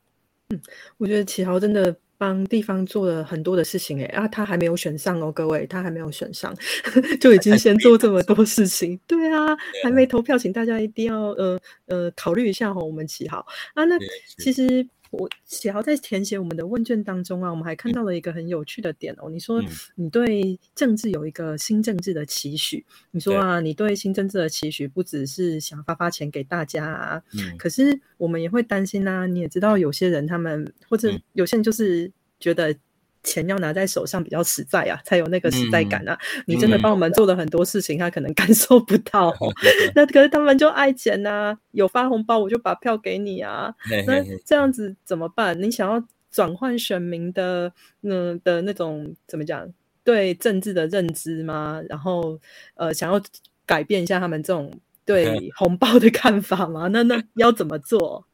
[0.50, 0.62] 嗯，
[0.98, 1.96] 我觉得启豪真的。
[2.17, 6.56] 帮地方做了很多的事情，哎啊，他还没有选上哦，各位，他还没有选上，
[7.19, 13.97] 就已经先做这么多事情，对啊，还没投票，请大家一定要呃呃考虑一下哦，我们起好啊，那
[14.38, 14.88] 其实。
[15.13, 19.30] 我启豪在填写我们的问卷当中啊，我们还看到了一个很有趣的点哦。
[19.30, 19.63] 你说
[19.95, 27.23] 你对政治有一个新政治的期许，你说啊，你对新政治的期许不只是想发发钱给大家啊，
[27.58, 29.26] 可是我们也会担心啊。
[29.28, 32.76] 你也知道，有些人他们或者有些人就是觉得。
[33.23, 36.17] 钱要拿在手上比较实在啊，才有那个实在感啊！
[36.45, 39.33] 你真的帮我们做了很多事情，他可能感 受不到。
[39.95, 43.73] 那可是他们就爱钱呐，有发红包我就把票给你啊。
[44.05, 45.59] 那这样子怎么办？
[45.62, 49.67] 你想要转换选民的嗯的那种怎么讲
[50.03, 51.81] 对政治的认知吗？
[51.88, 52.39] 然后
[52.75, 53.21] 呃想要
[53.65, 54.71] 改变一下他们这种
[55.05, 56.88] 对红包的看法吗？
[56.91, 58.27] 那那要怎么做？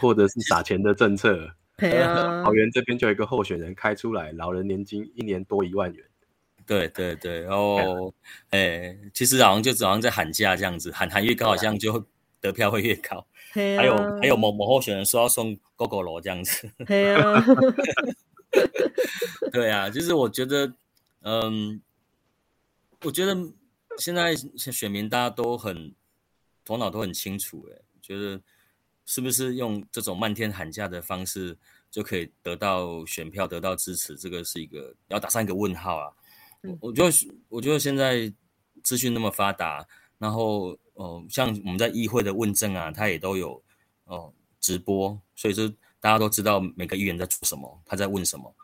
[0.00, 1.50] 或者是撒钱的政策？
[1.76, 6.04] 对啊， 桃园这边就有一个候选人开出来，老人年金一年多一万元。
[6.66, 8.12] 对对对，然后，
[8.50, 12.04] 哎，其实好像就好像在喊价这样子，喊喊越高，好像就
[12.40, 13.24] 得票会越高。
[13.52, 16.68] 还有还有某某候选人说要送 GoGo 罗这样子。
[16.84, 17.44] 对啊，
[19.52, 20.74] 对啊，就是我觉得，
[21.22, 21.80] 嗯，
[23.04, 23.34] 我觉得
[23.96, 25.94] 现在选民大家都很
[26.64, 28.40] 头脑都很清楚，哎，觉得
[29.06, 31.56] 是不是用这种漫天喊价的方式
[31.90, 34.14] 就可以得到选票、得到支持？
[34.16, 36.12] 这个是一个要打上一个问号啊！
[36.62, 37.12] 我我觉得，
[37.48, 38.30] 我觉得现在
[38.82, 39.86] 资讯那么发达，
[40.18, 43.62] 然后哦，像我们在议会的问政啊，他也都有
[44.04, 45.66] 哦直播，所以说
[46.00, 48.54] 大家都知道每个议员在做什么，他在问什么，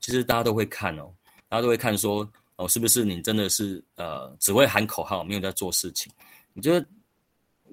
[0.00, 1.10] 其实大家都会看哦，
[1.48, 2.30] 大家都会看说。
[2.56, 6.12] 哦，是不是你真的是呃只会喊口号，没有在做事情？
[6.52, 6.86] 我觉得，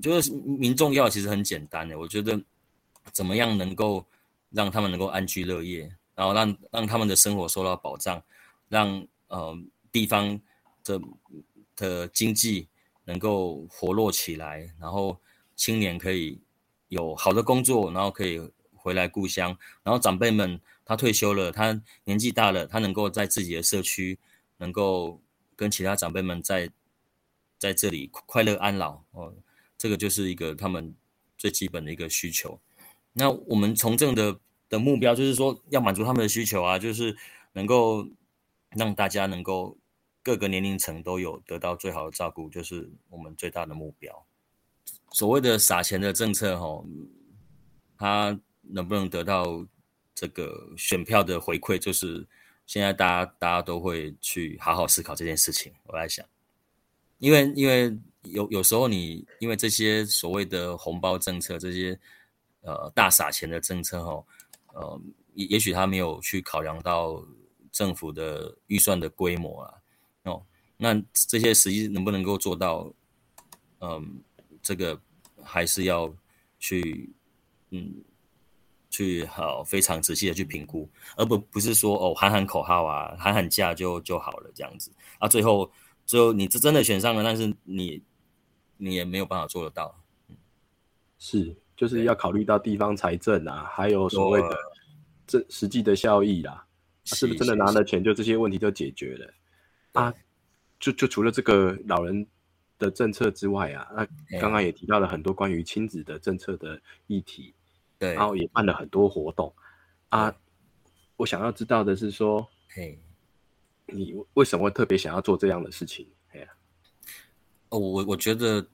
[0.01, 1.97] 就是民众要其实很简单的。
[1.97, 2.41] 我觉得
[3.11, 4.05] 怎么样能够
[4.49, 8.21] 让他们能够安居乐业，然后让让他们的生活受到保障，
[8.67, 9.57] 让呃
[9.91, 10.39] 地方
[10.83, 11.01] 的
[11.75, 12.67] 的经济
[13.05, 15.17] 能够活络起来，然后
[15.55, 16.39] 青年可以
[16.87, 18.39] 有好的工作，然后可以
[18.75, 24.17] 回来故乡，然后长辈们他退休了，他年纪大了，他能够在自己的社区。
[24.61, 25.21] 能够
[25.55, 26.69] 跟其他长辈们在
[27.57, 29.33] 在这里快乐安老哦，
[29.79, 30.93] 这个就是一个他们
[31.39, 32.59] 最基本的一个需求。
[33.13, 34.39] 那我们从政的
[34.69, 37.17] 的目标就是说，要满足他们的需求啊，就是
[37.53, 38.07] 能够
[38.75, 39.75] 让大家能够
[40.21, 44.23] 各个年龄层都有得到最好的照顾，就是我们最大的目标。
[45.13, 46.85] 所谓的撒钱的政策，吼，
[47.97, 49.65] 他能不能得到
[50.13, 52.27] 这个选票的回馈，就是。
[52.69, 55.73] 现在大家大家都会去好好思考这件事情。
[55.85, 56.23] 我在想，
[57.17, 61.99] 因为因为有有时候你因为这些所谓的红包政策，这些
[62.61, 64.23] 呃大撒钱的政策哈，
[64.73, 65.01] 呃
[65.33, 67.23] 也也许他没有去考量到
[67.71, 69.73] 政府的预算的规模啊，
[70.23, 70.45] 哦，
[70.77, 72.91] 那这些实际能不能够做到？
[73.79, 74.21] 嗯，
[74.61, 74.99] 这个
[75.43, 76.13] 还是要
[76.59, 77.09] 去
[77.71, 78.03] 嗯。
[78.91, 85.71] 去好非常仔细的去评估，而不不是说哦喊喊口号啊，喊喊价就就好了这样子啊，最后
[86.07, 88.01] 最后你这真的选上了，但是你
[88.81, 89.93] 你也没有办法做得到，
[91.19, 94.57] 是就是要考虑到地方财政啊，还有所谓的
[95.27, 96.65] 这实际的效益啦，
[97.03, 99.33] 是不是真的拿了钱就这些问题就解决了？
[99.93, 100.13] 啊？
[100.79, 102.25] 就就除了这个老人
[102.77, 107.53] 的政策之外啊，那刚刚也提到了很多关于亲子的政策的议题。
[107.97, 109.53] 对，然后也办了很多活动。
[110.09, 110.33] 啊。
[111.17, 112.97] 我想要知道的是说，嘿，
[113.87, 116.09] 你为什么会特别想要做这样的事情？
[117.69, 118.67] 哦，我我觉得，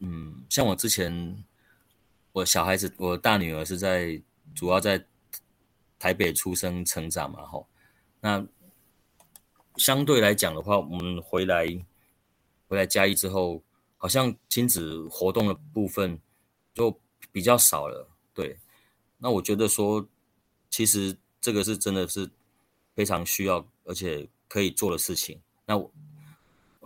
[0.00, 1.44] 嗯，像我之前，
[2.32, 4.20] 我小孩子，我大女儿是在
[4.54, 5.04] 主要在
[5.98, 7.68] 台北出生成长嘛，吼。
[8.20, 8.44] 那
[9.76, 11.66] 相对来讲的话，我们回来
[12.66, 13.62] 回来嘉义之后，
[13.96, 16.20] 好像亲子活动的部分
[16.74, 18.08] 就比较少了。
[18.34, 18.58] 对，
[19.18, 20.06] 那我觉得说，
[20.68, 22.28] 其实这个是真的是
[22.94, 25.40] 非常需要而且可以做的事情。
[25.64, 25.92] 那我，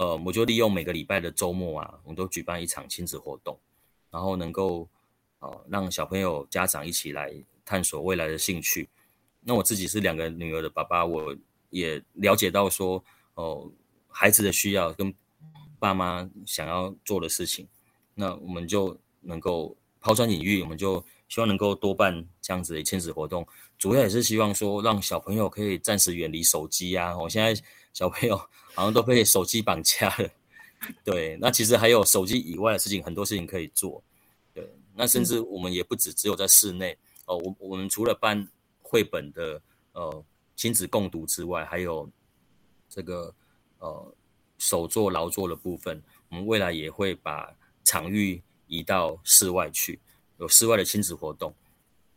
[0.00, 3.58] 呃，我就利用每个礼拜的周末啊，我们都举办一场亲子活动，
[4.10, 4.88] 然后能够
[5.40, 7.30] 呃让小朋友家长一起来
[7.66, 8.88] 探索未来的兴趣。
[9.42, 11.36] 那我自己是两个女儿的爸爸，我
[11.68, 13.70] 也了解到说，哦，
[14.08, 15.14] 孩子的需要跟
[15.78, 17.68] 爸妈想要做的事情，
[18.14, 21.04] 那我们就能够抛砖引玉，我们就。
[21.30, 23.46] 希望能够多办这样子的亲子活动，
[23.78, 27.16] 主要也是希望说让小朋友可以暂时远离手机啊。
[27.16, 27.54] 我现在
[27.92, 28.36] 小朋友
[28.74, 30.30] 好像都被手机绑架了，
[31.04, 31.36] 对。
[31.40, 34.02] 那其实还有手机以外的事情，很多事情可以做。
[34.54, 37.36] 对，那甚至我们也不止只有在室内哦。
[37.36, 38.48] 我我们除了办
[38.82, 39.60] 绘本的
[39.92, 40.24] 呃
[40.56, 42.08] 亲子共读之外，还有
[42.88, 43.34] 这个
[43.78, 44.14] 呃
[44.58, 50.00] 手作劳作的部分，我们未来也会把场域移到室外去。
[50.38, 51.54] 有室外的亲子活动，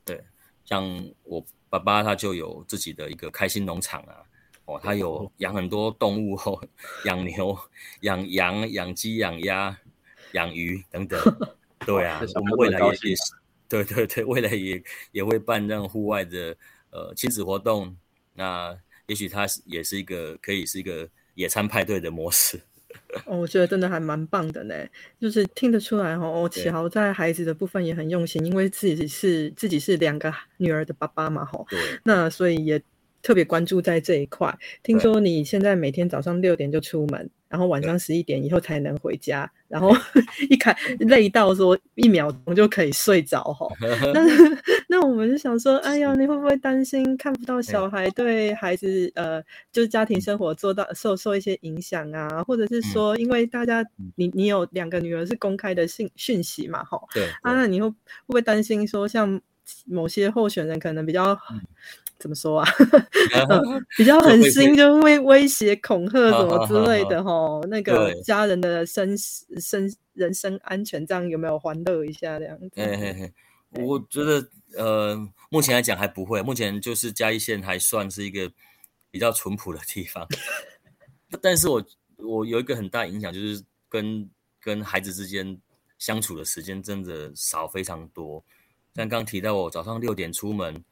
[0.06, 0.24] 对，
[0.64, 0.82] 像
[1.24, 4.24] 我爸爸他就有自己的一个开心农场啊，
[4.66, 6.62] 哦，他有养很多动物哦，
[7.06, 7.58] 养牛、
[8.02, 9.78] 养羊、养鸡、养鸭、
[10.32, 11.20] 养鱼等等，
[11.86, 13.24] 对啊，我们未来也也是，
[13.68, 16.56] 对对对，未来也也会办这样户外的
[16.92, 17.96] 呃亲子活动，
[18.34, 22.62] 那也许他是也是一个可以是一个野餐派对的模式。
[23.26, 24.76] 哦，我觉得真的还蛮棒的呢，
[25.20, 31.66] 就是听得出来哈，哦，启豪在孩子的部分也很用心，因为自己是自己是两个女儿的爸爸嘛，哈，
[32.04, 32.82] 那所以也
[33.24, 34.56] 特别关注在这一块。
[34.84, 37.28] 听说你现在每天早上六点就出门。
[37.50, 39.96] 然后晚上十一点以后才能回家，然后
[40.50, 43.68] 一开累到说一秒钟就可以睡着哈。
[44.12, 44.26] 那
[44.88, 49.40] 那我们就想说，哎呀，你会不会担心看不到小孩对孩子呃，
[49.72, 52.44] 就是家庭生活做到受受一些影响啊？
[52.44, 57.00] 或者是说，因为大家你你有两个女儿是公开的信讯息嘛，哈。
[57.14, 57.28] 对。
[57.44, 59.40] 啊，那你会会不会担心说，像
[59.86, 61.38] 某些候选人可能比较。
[62.24, 62.72] 怎么说啊？
[63.98, 67.60] 比较狠心，就会威胁、恐吓什么之类的哈。
[67.68, 73.34] 那个家人的身身人身安全，这样有没有欢乐一下这样子？
[73.72, 76.42] 我觉得呃，目前来讲还不会。
[76.42, 78.50] 目前就是嘉义县还算是一个
[79.12, 80.26] 比较淳朴的地方，
[81.42, 84.30] 但是我我有一个很大影响，就是跟
[84.62, 85.60] 跟孩子之间
[86.00, 88.42] 相处的时间真的少非常多。
[88.96, 90.84] 像刚提到我早上六点出门，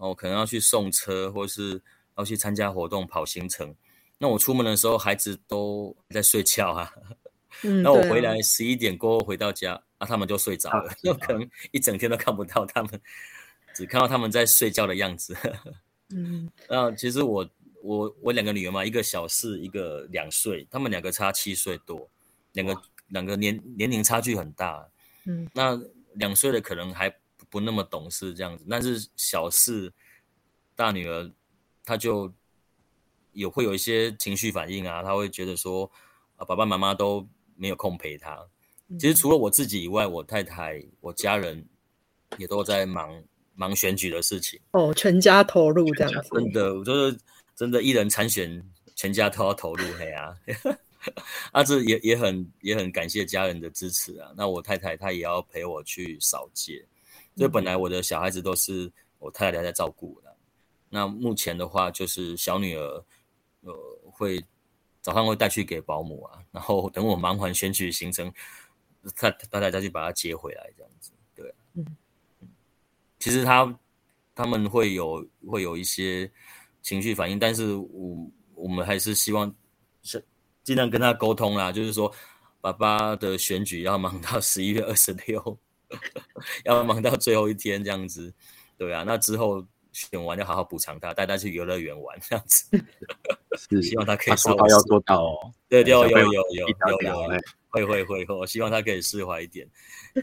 [0.00, 1.80] 哦，可能要去送车，或是
[2.16, 3.74] 要去参加活动、跑行程。
[4.18, 6.92] 那我出门的时候，孩子都在睡觉啊。
[7.62, 9.80] 嗯， 那我回来十一点过后回到家。
[9.98, 13.00] 那他们就睡着了，有可能一整天都看不到他们，
[13.74, 15.36] 只看到他们在睡觉的样子。
[16.08, 17.46] 嗯，那其实我
[17.82, 22.08] 我我两个女儿嘛，一个小四，一个两岁，他们两个差七岁多，
[22.54, 24.88] 两个两个年年龄差距很大。
[25.26, 25.78] 嗯，那
[26.14, 27.14] 两岁的可能还
[27.50, 29.92] 不那么懂事这样子，但是小四
[30.74, 31.30] 大女儿
[31.84, 32.32] 她就
[33.32, 35.90] 也会有一些情绪反应啊，她会觉得说
[36.36, 38.38] 啊，爸爸妈妈都没有空陪她。
[38.98, 41.64] 其实除了我自己以外，我太太、我家人
[42.38, 43.22] 也都在忙
[43.54, 44.58] 忙选举的事情。
[44.72, 46.30] 哦，全家投入这样子。
[46.32, 47.18] 真的，我就是
[47.54, 48.60] 真的，一人参选，
[48.96, 49.84] 全家都要投入。
[49.96, 50.34] 嘿啊，
[51.52, 54.32] 啊，这也也很也很感谢家人的支持啊。
[54.36, 56.84] 那我太太她也要陪我去扫街，
[57.40, 60.36] 所以本来我的小孩子都是我太太在照顾的。
[60.90, 63.04] 那目前的话，就是小女儿
[63.62, 63.74] 呃
[64.04, 64.44] 会
[65.00, 68.30] 早上会带去给保姆啊，然后等我忙完选举行程。
[69.16, 71.86] 他大家再去把她接回来，这样子，对，嗯，
[73.18, 73.78] 其实他
[74.34, 76.30] 他们会有会有一些
[76.82, 79.50] 情绪反应，但是我我们还是希望
[80.02, 80.22] 是
[80.62, 82.12] 尽量跟他沟通啦，就是说
[82.60, 85.58] 爸爸的选举要忙到十一月二十六，
[86.64, 88.32] 要忙到最后一天这样子，
[88.76, 92.66] 对啊，那之后选完就好好补偿他，带他去游乐园玩这样子，
[93.56, 97.40] 是希望他可以说到要做到哦，对，有有有有有有。
[97.72, 99.64] 会会会，我希望他可以释怀一点。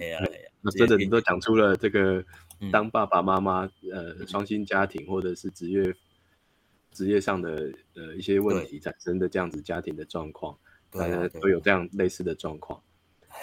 [0.01, 2.21] 哎呀哎呀，那真的你都讲出了这个
[2.73, 5.95] 当爸爸妈妈呃双薪家庭或者是职业
[6.91, 10.57] 职业上的呃一些问题产生的这样子家庭的状况，
[10.91, 12.83] 大家都有这样类似的状况。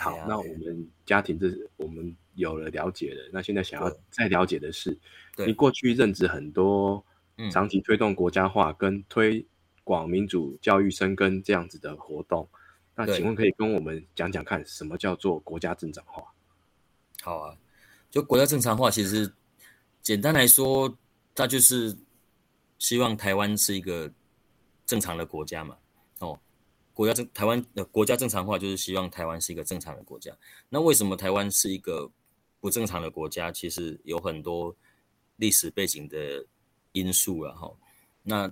[0.01, 4.99] 好，那我们家庭这我们有了了解了，那现在想要再了解的是，
[5.47, 7.05] 你过去任职很多，
[7.51, 9.45] 长期推动国家化跟推
[9.83, 12.49] 广民主教育生根这样子的活动。
[12.95, 16.23] 那请问可以跟我们讲讲看，什么叫做国家正常化？
[17.23, 17.57] 好啊，
[18.11, 19.33] 就国家正常化，其实
[20.03, 20.97] 简单来说，
[21.35, 21.97] 它就是
[22.79, 24.13] 希望台湾是一个
[24.85, 25.77] 正常的国家嘛。
[26.95, 30.35] 国家正台湾的国家正常化，就是希望台湾是一个正常的国家。
[30.71, 32.11] 那为什么台湾是一个
[32.61, 33.53] 不正常的国家？
[33.53, 34.75] 其实有很多
[35.37, 36.47] 历史背景的
[36.93, 37.53] 因素啊。
[37.55, 37.71] 哈，
[38.23, 38.51] 那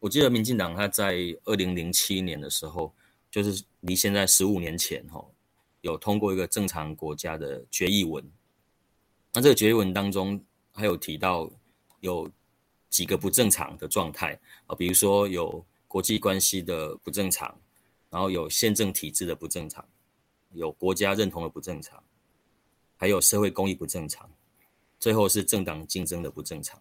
[0.00, 2.92] 我记得民进党他在二零零七年的时候。
[3.32, 5.24] 就是离现在十五年前，哈，
[5.80, 8.22] 有通过一个正常国家的决议文。
[9.32, 10.38] 那这个决议文当中
[10.70, 11.50] 还有提到
[12.00, 12.30] 有
[12.90, 17.54] 几个不正常的状态啊，比如说有国际关系的不正常，
[18.08, 19.86] 然后有宪政体制的不正常，
[20.52, 22.02] 有国家认同的不正常，
[22.96, 24.26] 还有社会公益不正常，
[24.98, 26.80] 最后是政党竞争的不正常。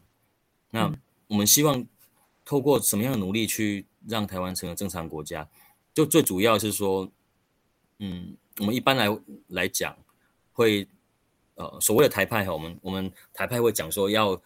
[0.70, 0.90] 那
[1.28, 1.86] 我们希望
[2.46, 5.46] 透过什么样的努力去让台湾成为正常国家？
[5.94, 7.12] 就最主要是说，
[8.00, 9.08] 嗯，我们一般来
[9.48, 9.94] 来讲，
[10.54, 10.88] 会
[11.56, 14.42] 呃所谓的台派哈，我们我们台派会讲说要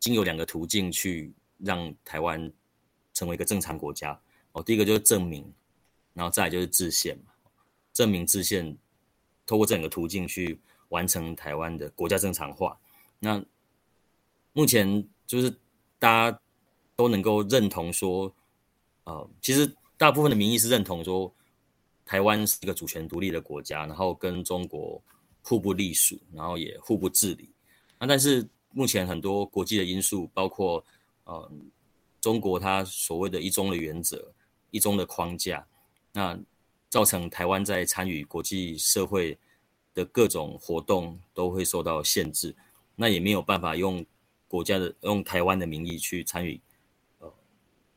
[0.00, 2.52] 经有两个途径去让台湾
[3.18, 4.18] 成为一个正常国家
[4.52, 4.62] 哦。
[4.62, 5.52] 第一个就是证明，
[6.14, 7.32] 然后再来就是制宪嘛，
[7.92, 8.76] 证明制宪，
[9.44, 12.78] 透过这两个途径去完成台湾的国家正常化。
[13.18, 13.44] 那
[14.52, 15.50] 目前就是
[15.98, 16.40] 大家
[16.94, 18.32] 都能够认同说，
[19.04, 19.74] 呃，其实。
[20.00, 21.34] 大部分的民意是认同说，
[22.06, 25.02] 台湾是一个主权独立的国家，然后跟中国
[25.42, 27.50] 互不隶属，然后也互不治理。
[27.98, 30.84] 那但是目前很多国际的因素，包括
[31.24, 31.50] 呃
[32.28, 34.30] 中国它所谓的一中的原则、
[34.70, 35.66] 一中的框架，
[36.12, 36.38] 那
[36.90, 39.38] 造成台湾在参与国际社会
[39.94, 42.54] 的各种活动都会受到限制，
[42.94, 44.04] 那也没有办法用
[44.46, 46.60] 国家的用台湾的名义去参与
[47.20, 47.32] 呃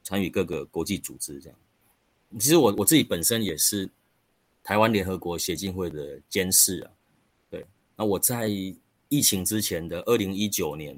[0.02, 1.60] 参与各个国际组织这样。
[2.40, 3.90] 其实我我自己本身也是
[4.64, 6.92] 台湾联合国协进会的监事啊，
[7.50, 7.66] 对。
[7.98, 8.48] 那我在
[9.10, 10.96] 疫情之前的二零一九年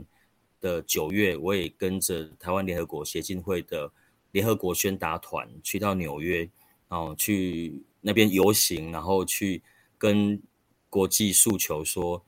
[0.64, 3.91] 的九月，我也跟着台湾联合国协进会的
[4.32, 6.49] 联合国宣达团去到纽约，
[6.88, 9.61] 然后去那边游行，然后去
[9.97, 10.41] 跟
[10.89, 12.24] 国际诉求说，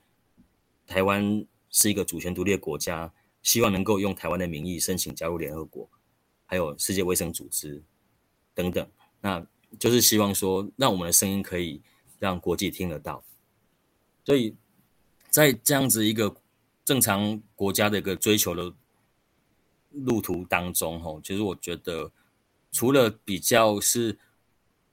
[0.85, 5.89] 台湾是一个主权独立的国家，希望能够用台湾的名义申请加入联合国，
[6.45, 7.81] 还有世界卫生组织
[8.53, 8.85] 等等。
[9.21, 9.47] 那
[9.79, 11.81] 就是希望说，让我们的声音可以
[12.19, 13.23] 让国际听得到。
[14.25, 14.53] 所以
[15.29, 16.35] 在这样子一个
[16.85, 18.73] 正常国家的一个追求的
[19.91, 22.09] 路途当中，吼，其实我觉得
[22.71, 24.17] 除了比较是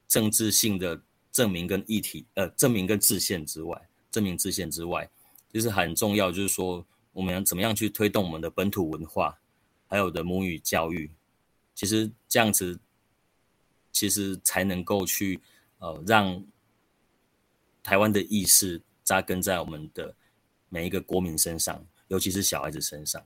[0.08, 5.08] 政治性的证明跟议题，呃，证明跟制宪之外，证明制宪之外，
[5.52, 9.38] 就是很重要，就是说我们怎么样去推动我们的本土文化，
[9.86, 11.12] 还有的母语教育，
[11.74, 12.80] 其实这样子。
[13.94, 15.38] 其实才能够去
[15.78, 16.42] 呃让
[17.82, 20.16] 台湾的意识扎根在我们的
[20.72, 23.22] 每一个国民身上，尤其是小孩子身上。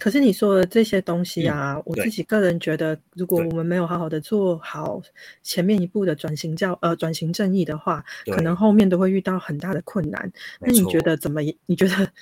[0.00, 5.00] 可是你说的这些东西啊，我自己个人觉得，如果我们没有好好的做好
[5.44, 10.32] 前面一步的转型教呃转型正义的话，可能后面都会遇到很大的困难。
[10.58, 11.40] 那你觉得怎么？
[11.66, 12.12] 你觉得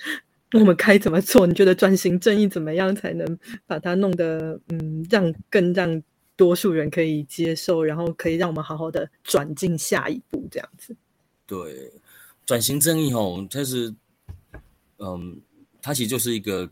[0.53, 1.47] 我们该怎么做？
[1.47, 6.01] 你觉得转型正义怎么样才能把它弄得嗯让更让？
[6.37, 10.95] 多数人可以接受，然后可以让我们好好的转进下一步，这样子。
[11.45, 11.91] 对，
[12.47, 13.93] 转型正义吼，它是，
[15.01, 15.41] 嗯，
[15.81, 16.69] 它其实就是一个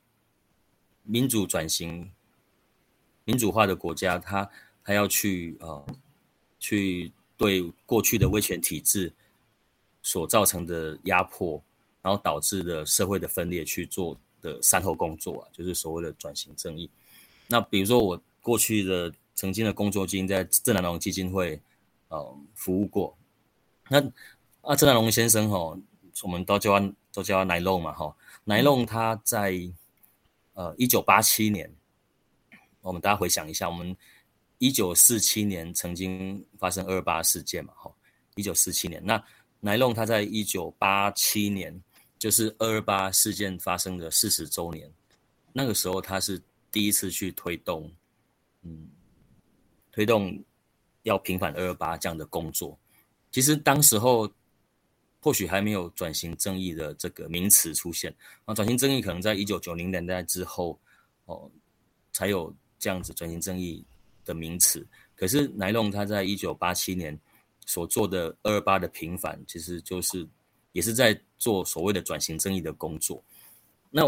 [1.03, 2.09] 民主转型、
[3.25, 4.49] 民主化的国家，它
[4.83, 5.85] 它要去呃，
[6.59, 9.11] 去对过去的威权体制
[10.01, 11.61] 所造成的压迫，
[12.01, 16.89] 然后导致的社会的分裂去做的善后工作啊，就是所谓的转型正义。
[17.47, 19.13] 那比如说我过去的。
[19.39, 21.61] 曾经的工作经在郑南龙基金会，
[22.09, 23.17] 呃，服务过。
[23.87, 23.97] 那
[24.59, 25.79] 啊，郑南龙先生哈，
[26.23, 28.13] 我们都叫他都叫他奶龙嘛哈。
[28.49, 29.53] 奶龙他在
[30.53, 31.71] 呃一九八七年，
[32.81, 33.95] 我们大家回想一下，我们
[34.57, 37.93] 一九四七年曾经发生二八事件嘛哈。
[38.33, 39.23] 一九四七年，那
[39.59, 41.79] 奶龙他在一九八七年，
[42.17, 44.91] 就是二二八事件发生的四十周年，
[45.53, 46.41] 那个时候他是
[46.71, 47.93] 第一次去推动，
[48.63, 48.89] 嗯。
[49.91, 50.43] 推动
[51.03, 52.79] 要平反二二八这样的工作，
[53.31, 54.27] 其实当时候
[55.19, 58.13] 或许还没有转型正义的这个名词出现
[58.45, 58.53] 啊。
[58.53, 60.79] 转型正义可能在一九九零年代之后
[61.25, 61.49] 哦，
[62.11, 63.85] 才有这样子转型正义
[64.25, 64.85] 的名词。
[65.15, 67.19] 可是莱龙他在一九八七年
[67.65, 70.27] 所做的二二八的平反，其实就是
[70.71, 73.23] 也是在做所谓的转型正义的工作。
[73.89, 74.01] 那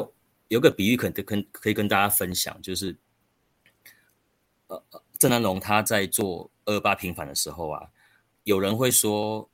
[0.47, 2.95] 有个比喻可能可可以跟大家分享，就是
[4.67, 4.83] 呃。
[5.21, 7.87] 郑南龙他在做二八平反的时候啊，
[8.43, 9.47] 有人会说，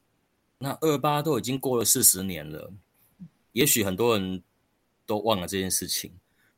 [0.59, 2.71] 那二八都已经过了四十年了，
[3.51, 4.41] 也许很多人
[5.05, 6.11] 都忘了这件事情，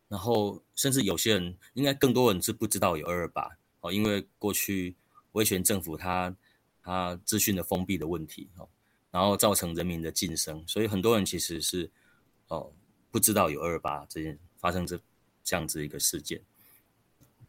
[0.08, 4.96] 然后甚至有些人，应该更多人是不知道有二二八哦，因为过去
[5.34, 6.36] 威权政府他
[6.82, 8.68] 他资讯的封闭的问题哦，
[9.12, 11.92] 然后造成人民的晋升，所以很多人其实是
[12.48, 12.72] 哦
[13.12, 15.00] 不知道有二二八这件发生这
[15.44, 16.42] 这样子一个事件，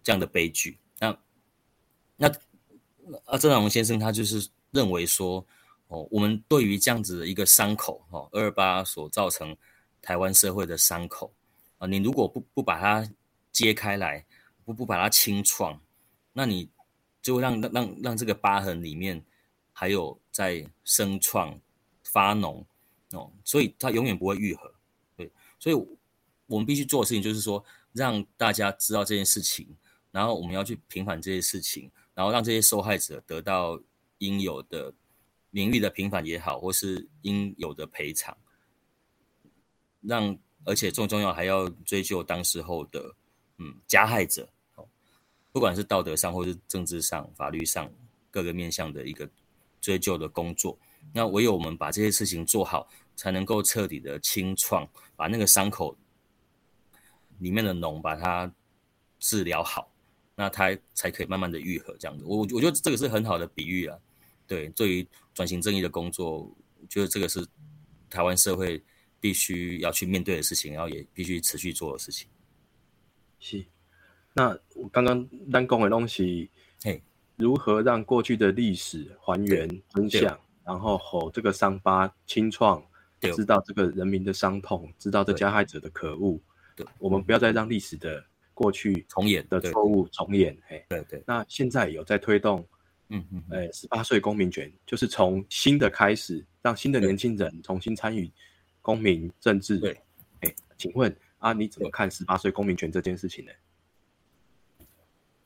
[0.02, 0.78] 这样的悲剧。
[0.98, 1.16] 那
[2.16, 2.28] 那
[3.24, 5.46] 啊，郑南龙先生他就是认为说，
[5.90, 9.56] 哦，我们对于这样子的一个伤口，哦，二二八所造成
[10.00, 11.32] 台湾社会的伤口
[11.78, 13.08] 啊，你如果不不把它
[13.52, 14.24] 揭开来，
[14.64, 15.80] 不不把它清创，
[16.32, 16.70] 那你
[17.20, 19.22] 就让让让这个疤痕里面
[19.72, 21.60] 还有在生创
[22.04, 22.64] 发脓
[23.12, 24.72] 哦，所以它永远不会愈合。
[25.16, 25.76] 对，所以
[26.46, 29.76] 我们必须做的事情就是说，让大家知道这件事情，
[30.10, 31.90] 然后我们要去平反这些事情。
[32.12, 33.80] 然后让这些受害者得到
[34.18, 34.92] 应有的
[35.50, 38.36] 名誉的平反也好，或是应有的赔偿，
[40.00, 43.14] 让而且最重要还要追究当时候的
[43.58, 44.48] 嗯加害者，
[45.52, 47.90] 不管是道德上或是政治上、法律上
[48.30, 49.28] 各个面向的一个
[49.80, 50.78] 追究的工作。
[51.12, 55.96] 那唯有我们把这些事情做好，才能够彻底的清创，把那个伤口
[57.38, 58.52] 里面的脓把它
[59.18, 59.90] 治疗好。
[60.36, 63.98] 那它才可以慢慢的愈合，这样子，我我觉得这个是很好的比喻啊。
[64.50, 67.46] 对，对于转型正义的工作，我觉得这个是
[68.10, 68.82] 台湾社会
[69.20, 72.28] 必须要去面对的事情，然后也必须持续做的事情。
[73.38, 73.64] 是，
[74.32, 76.50] 那我刚刚单讲的东西，
[76.82, 77.00] 嘿，
[77.36, 82.84] 如何让过去的历史还原真相，然后吼这个伤疤清创，
[83.20, 86.40] 知道这个人民的伤痛，知道这加害者的可恶，
[86.74, 88.24] 对，我们不要再让历史的。
[88.52, 91.22] 过去重演的错误重演，嘿，对对。
[91.26, 92.62] 那现在有在推动，
[93.10, 98.30] 嗯嗯，哎，十八岁公民权，就是从新的开始，让新的年轻人重新参与
[98.80, 99.78] 公民政治。
[99.78, 100.00] 对，
[100.40, 103.52] 哎，请问啊，你怎么看十八岁公民权这件事情呢？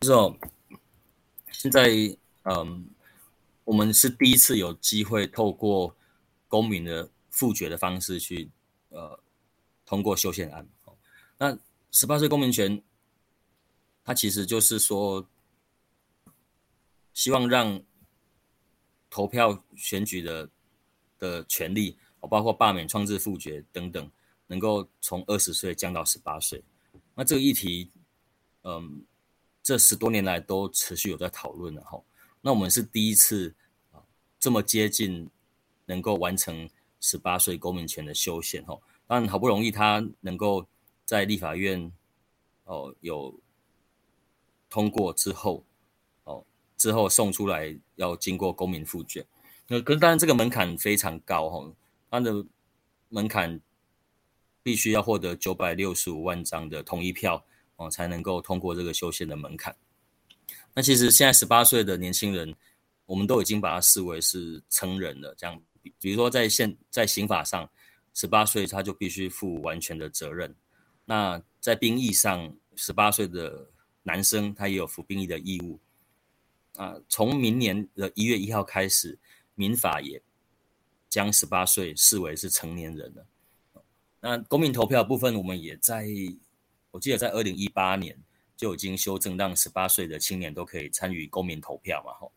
[0.02, 0.36] 是哦，
[1.50, 1.90] 现在
[2.44, 2.86] 嗯，
[3.64, 5.94] 我们是第一次有机会透过
[6.46, 8.48] 公民的复决的方式去
[8.90, 9.18] 呃
[9.84, 10.66] 通过修宪案，
[11.36, 11.58] 那。
[11.96, 12.82] 十八岁公民权，
[14.02, 15.24] 它其实就是说，
[17.14, 17.82] 希望让
[19.08, 20.50] 投票选举的
[21.18, 21.96] 的权利，
[22.28, 24.10] 包括罢免、创制、复决等等，
[24.48, 26.62] 能够从二十岁降到十八岁。
[27.14, 27.90] 那这个议题，
[28.64, 29.04] 嗯，
[29.62, 32.02] 这十多年来都持续有在讨论的哈。
[32.40, 33.54] 那我们是第一次
[33.92, 34.02] 啊，
[34.38, 35.30] 这么接近
[35.86, 36.68] 能够完成
[37.00, 38.76] 十八岁公民权的修宪哈。
[39.06, 40.66] 但好不容易他能够
[41.04, 41.92] 在立法院
[42.64, 43.38] 哦有
[44.68, 45.64] 通过之后
[46.84, 49.24] 之后送出来要经过公民复决，
[49.68, 51.72] 那可是当然这个门槛非常高哈，
[52.10, 52.44] 它的
[53.08, 53.58] 门槛
[54.62, 57.42] 必须要获得九百六十五万张的同意票
[57.76, 59.74] 哦才能够通过这个修宪的门槛。
[60.74, 62.54] 那其实现在十八岁的年轻人，
[63.06, 65.58] 我们都已经把他视为是成人了，这样
[65.98, 67.66] 比如说在现在刑法上。
[68.16, 70.54] 十八岁他就必须负完全的责任。
[71.04, 73.68] 那在兵役上，十八岁的
[74.04, 75.80] 男生他也有服兵役的义务。
[76.76, 79.18] 啊，从明年的一月一号开始，
[79.54, 80.22] 民法也
[81.08, 83.26] 将十八岁视为是成年人了。
[84.20, 86.06] 那公民投票部分，我们也在，
[86.90, 88.18] 我记得在二零一八年
[88.56, 92.12] 就已经修正，让十八岁的青年都可以参与公民投票嘛。
[92.14, 92.32] 吼，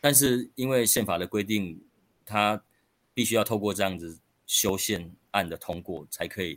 [0.00, 1.80] 但是因为宪法的规定，
[2.24, 2.62] 他
[3.12, 4.18] 必须要透过这样子。
[4.48, 6.56] 修宪案的通过，才可以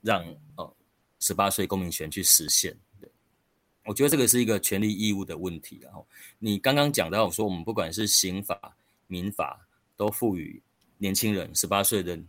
[0.00, 0.24] 让
[0.56, 0.76] 呃
[1.20, 2.76] 十八岁公民权去实现。
[3.88, 5.80] 我觉得这个是一个权利义务的问题。
[5.82, 6.06] 然后
[6.38, 8.76] 你刚刚讲到说，我们不管是刑法、
[9.06, 9.66] 民法，
[9.96, 10.62] 都赋予
[10.98, 12.20] 年轻人十八岁的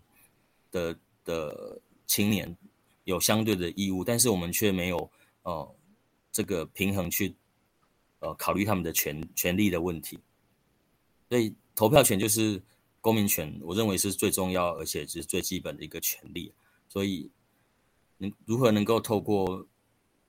[0.72, 2.58] 的的青年
[3.04, 5.12] 有相对的义务，但是我们却没有
[5.44, 5.76] 呃
[6.32, 7.36] 这个平衡去
[8.20, 10.18] 呃考虑他们的权权利的问题。
[11.30, 12.62] 所以投票权就是。
[13.02, 16.52] 公民权，我认为是最重要，而且是最基本的一个权利。
[16.90, 17.32] 所以，
[18.18, 19.66] 能如何能够透过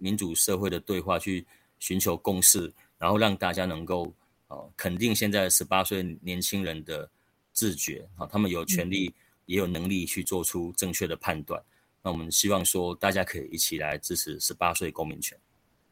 [0.01, 1.47] 民主社会的对话去
[1.79, 4.13] 寻求共识，然后让大家能够
[4.49, 7.09] 哦肯定现在十八岁年轻人的
[7.53, 9.15] 自觉啊，他们有权利
[9.47, 11.63] 也有能力去做出正确的判断。
[12.03, 15.39] 那我们希望说，大家可以一起来支持十八岁公民权。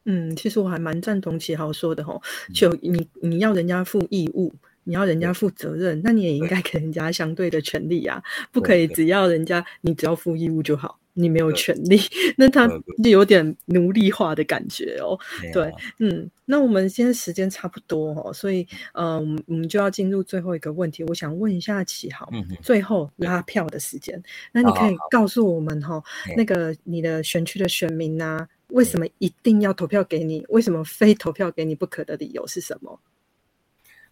[0.03, 2.21] 嗯，其实我还蛮赞同齐豪说的吼，
[2.53, 4.53] 就你你要人家负义务。
[4.85, 8.23] 你要人家负责任，那你也应该给人家相对的权利啊！
[8.51, 11.99] 不可以只要人家你只要负义务就好，你没有权利，
[12.37, 12.65] 那他
[13.03, 15.19] 就有点奴隶化的感觉哦。
[15.51, 21.03] 对，嗯，那我们现在时间差不多哦，所以嗯，我们就要进入最后一个问题。
[21.03, 24.21] 我想问一下启豪，最后拉票的时间，
[24.53, 26.01] 那你可以告诉我们哈，
[26.37, 30.45] 那个你的选区的选民啊，为什么一定要投票给你？
[30.47, 32.99] 为什么非投票给你不可的理由是什么？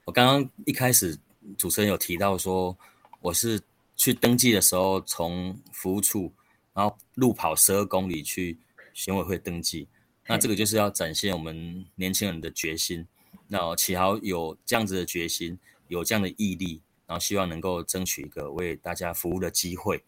[0.03, 1.17] 我刚刚一开始
[1.57, 2.77] 主持人有提到说，
[3.21, 3.59] 我是
[3.95, 6.31] 去登记的时候从服务处，
[6.77, 8.59] 然后路跑十二公里去
[8.93, 9.87] 选委会登记，
[10.27, 13.07] 那这个就是要展现我们年轻人的决心。
[13.47, 15.57] 那启豪有这样子的决心，
[15.87, 20.03] 有这样的毅力，然后希望能够争取一个为大家服务的机会。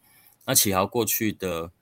[0.46, 1.72] 那启豪过去的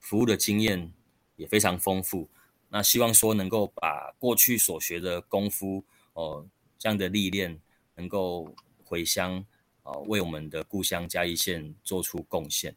[0.00, 0.90] 服务的经验
[1.36, 2.30] 也非常丰富，
[2.70, 6.46] 那希望说能够把过去所学的功夫哦。
[6.78, 7.60] 这样的历练
[7.96, 9.44] 能够回乡
[9.82, 12.74] 啊，为我们的故乡嘉义县做出贡献，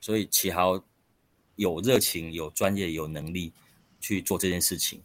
[0.00, 0.82] 所以启豪
[1.56, 3.52] 有热情、有专业、有能力
[4.00, 5.02] 去做这件事情，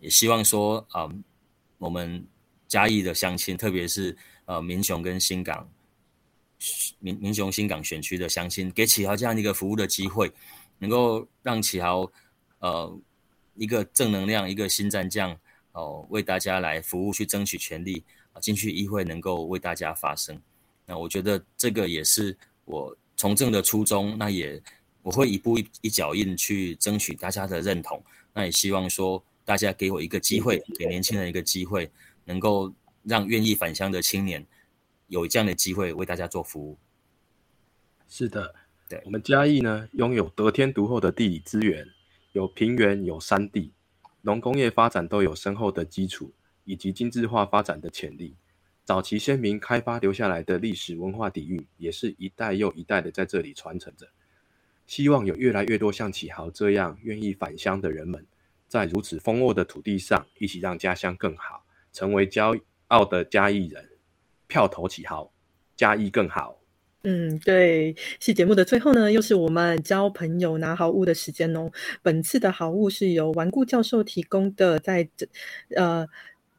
[0.00, 1.08] 也希望说啊，
[1.78, 2.26] 我们
[2.66, 5.68] 嘉义的乡亲，特别是呃民雄跟新港
[6.98, 10.32] 民民雄新港选区的乡亲，给启豪这样一个服务的机会，
[10.78, 12.10] 能够让启豪
[12.58, 12.98] 呃
[13.54, 15.38] 一个正能量、一个新战将。
[15.72, 18.02] 哦，为大家来服务，去争取权利
[18.32, 20.40] 啊，进去议会能够为大家发声。
[20.84, 24.16] 那我觉得这个也是我从政的初衷。
[24.16, 24.62] 那也
[25.02, 28.02] 我会一步一一脚印去争取大家的认同。
[28.32, 31.90] 那也希望说大家给我一个机会，给年轻人一个机会，
[32.24, 34.46] 能够让愿意返乡的青年
[35.08, 36.78] 有这样的机会为大家做服务。
[38.08, 38.54] 是的，
[38.88, 41.86] 对我们嘉义呢，拥有得天独厚的地理资源，
[42.32, 43.72] 有平原，有山地。
[44.22, 46.32] 农工业发展都有深厚的基础，
[46.64, 48.34] 以及精致化发展的潜力。
[48.88, 54.08] 早期先民开发留下来的历史文化底蕴，也是一代又一代的在这里传承着。
[54.86, 58.24] 希望有越来越多像启豪这样愿意返乡的人们，
[58.66, 63.90] 在如此丰沃的土地上，一起让家乡更好，成为骄傲的嘉义人。
[64.46, 65.30] 票投启豪，
[65.76, 66.58] 嘉义更好。
[67.02, 71.70] 嗯，对，是节目的最后呢，又是我们交朋友拿好物的时间哦。
[72.02, 75.28] 本次的好物是由顽固教授提供的，在这
[75.76, 76.08] 呃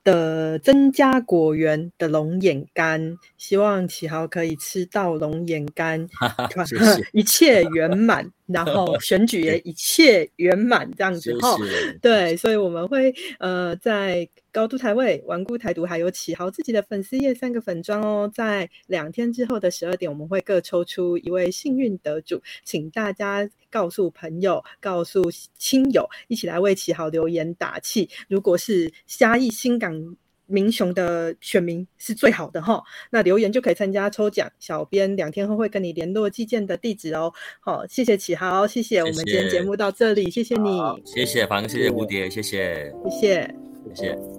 [0.03, 6.07] 的增加果园的龙眼干，希望启豪可以吃到龙眼干，
[7.13, 8.31] 一切圆满。
[8.49, 11.55] 然 后选举也一切圆满这样子哈。
[12.01, 28.09] 对，所以我们会呃在高度台位、顽固台独还有启豪自己的粉丝页三个粉砖哦，在两天之后的十二点，我们会各抽出一位幸运得主，请大家告诉朋友、告诉亲友，一起来为启豪留言打气。
[28.27, 30.15] 如果是嘉义新港。
[30.49, 37.31] 民雄的选民是最好的哈，那留言就可以参加抽奖，小编两天后会跟你联络寄件的地址哦。
[37.59, 43.55] 好，谢谢启豪，谢谢我们今天节目到这里，谢谢你，谢谢凡，谢谢蝴蝶，谢谢，谢谢，
[43.93, 44.38] 谢谢。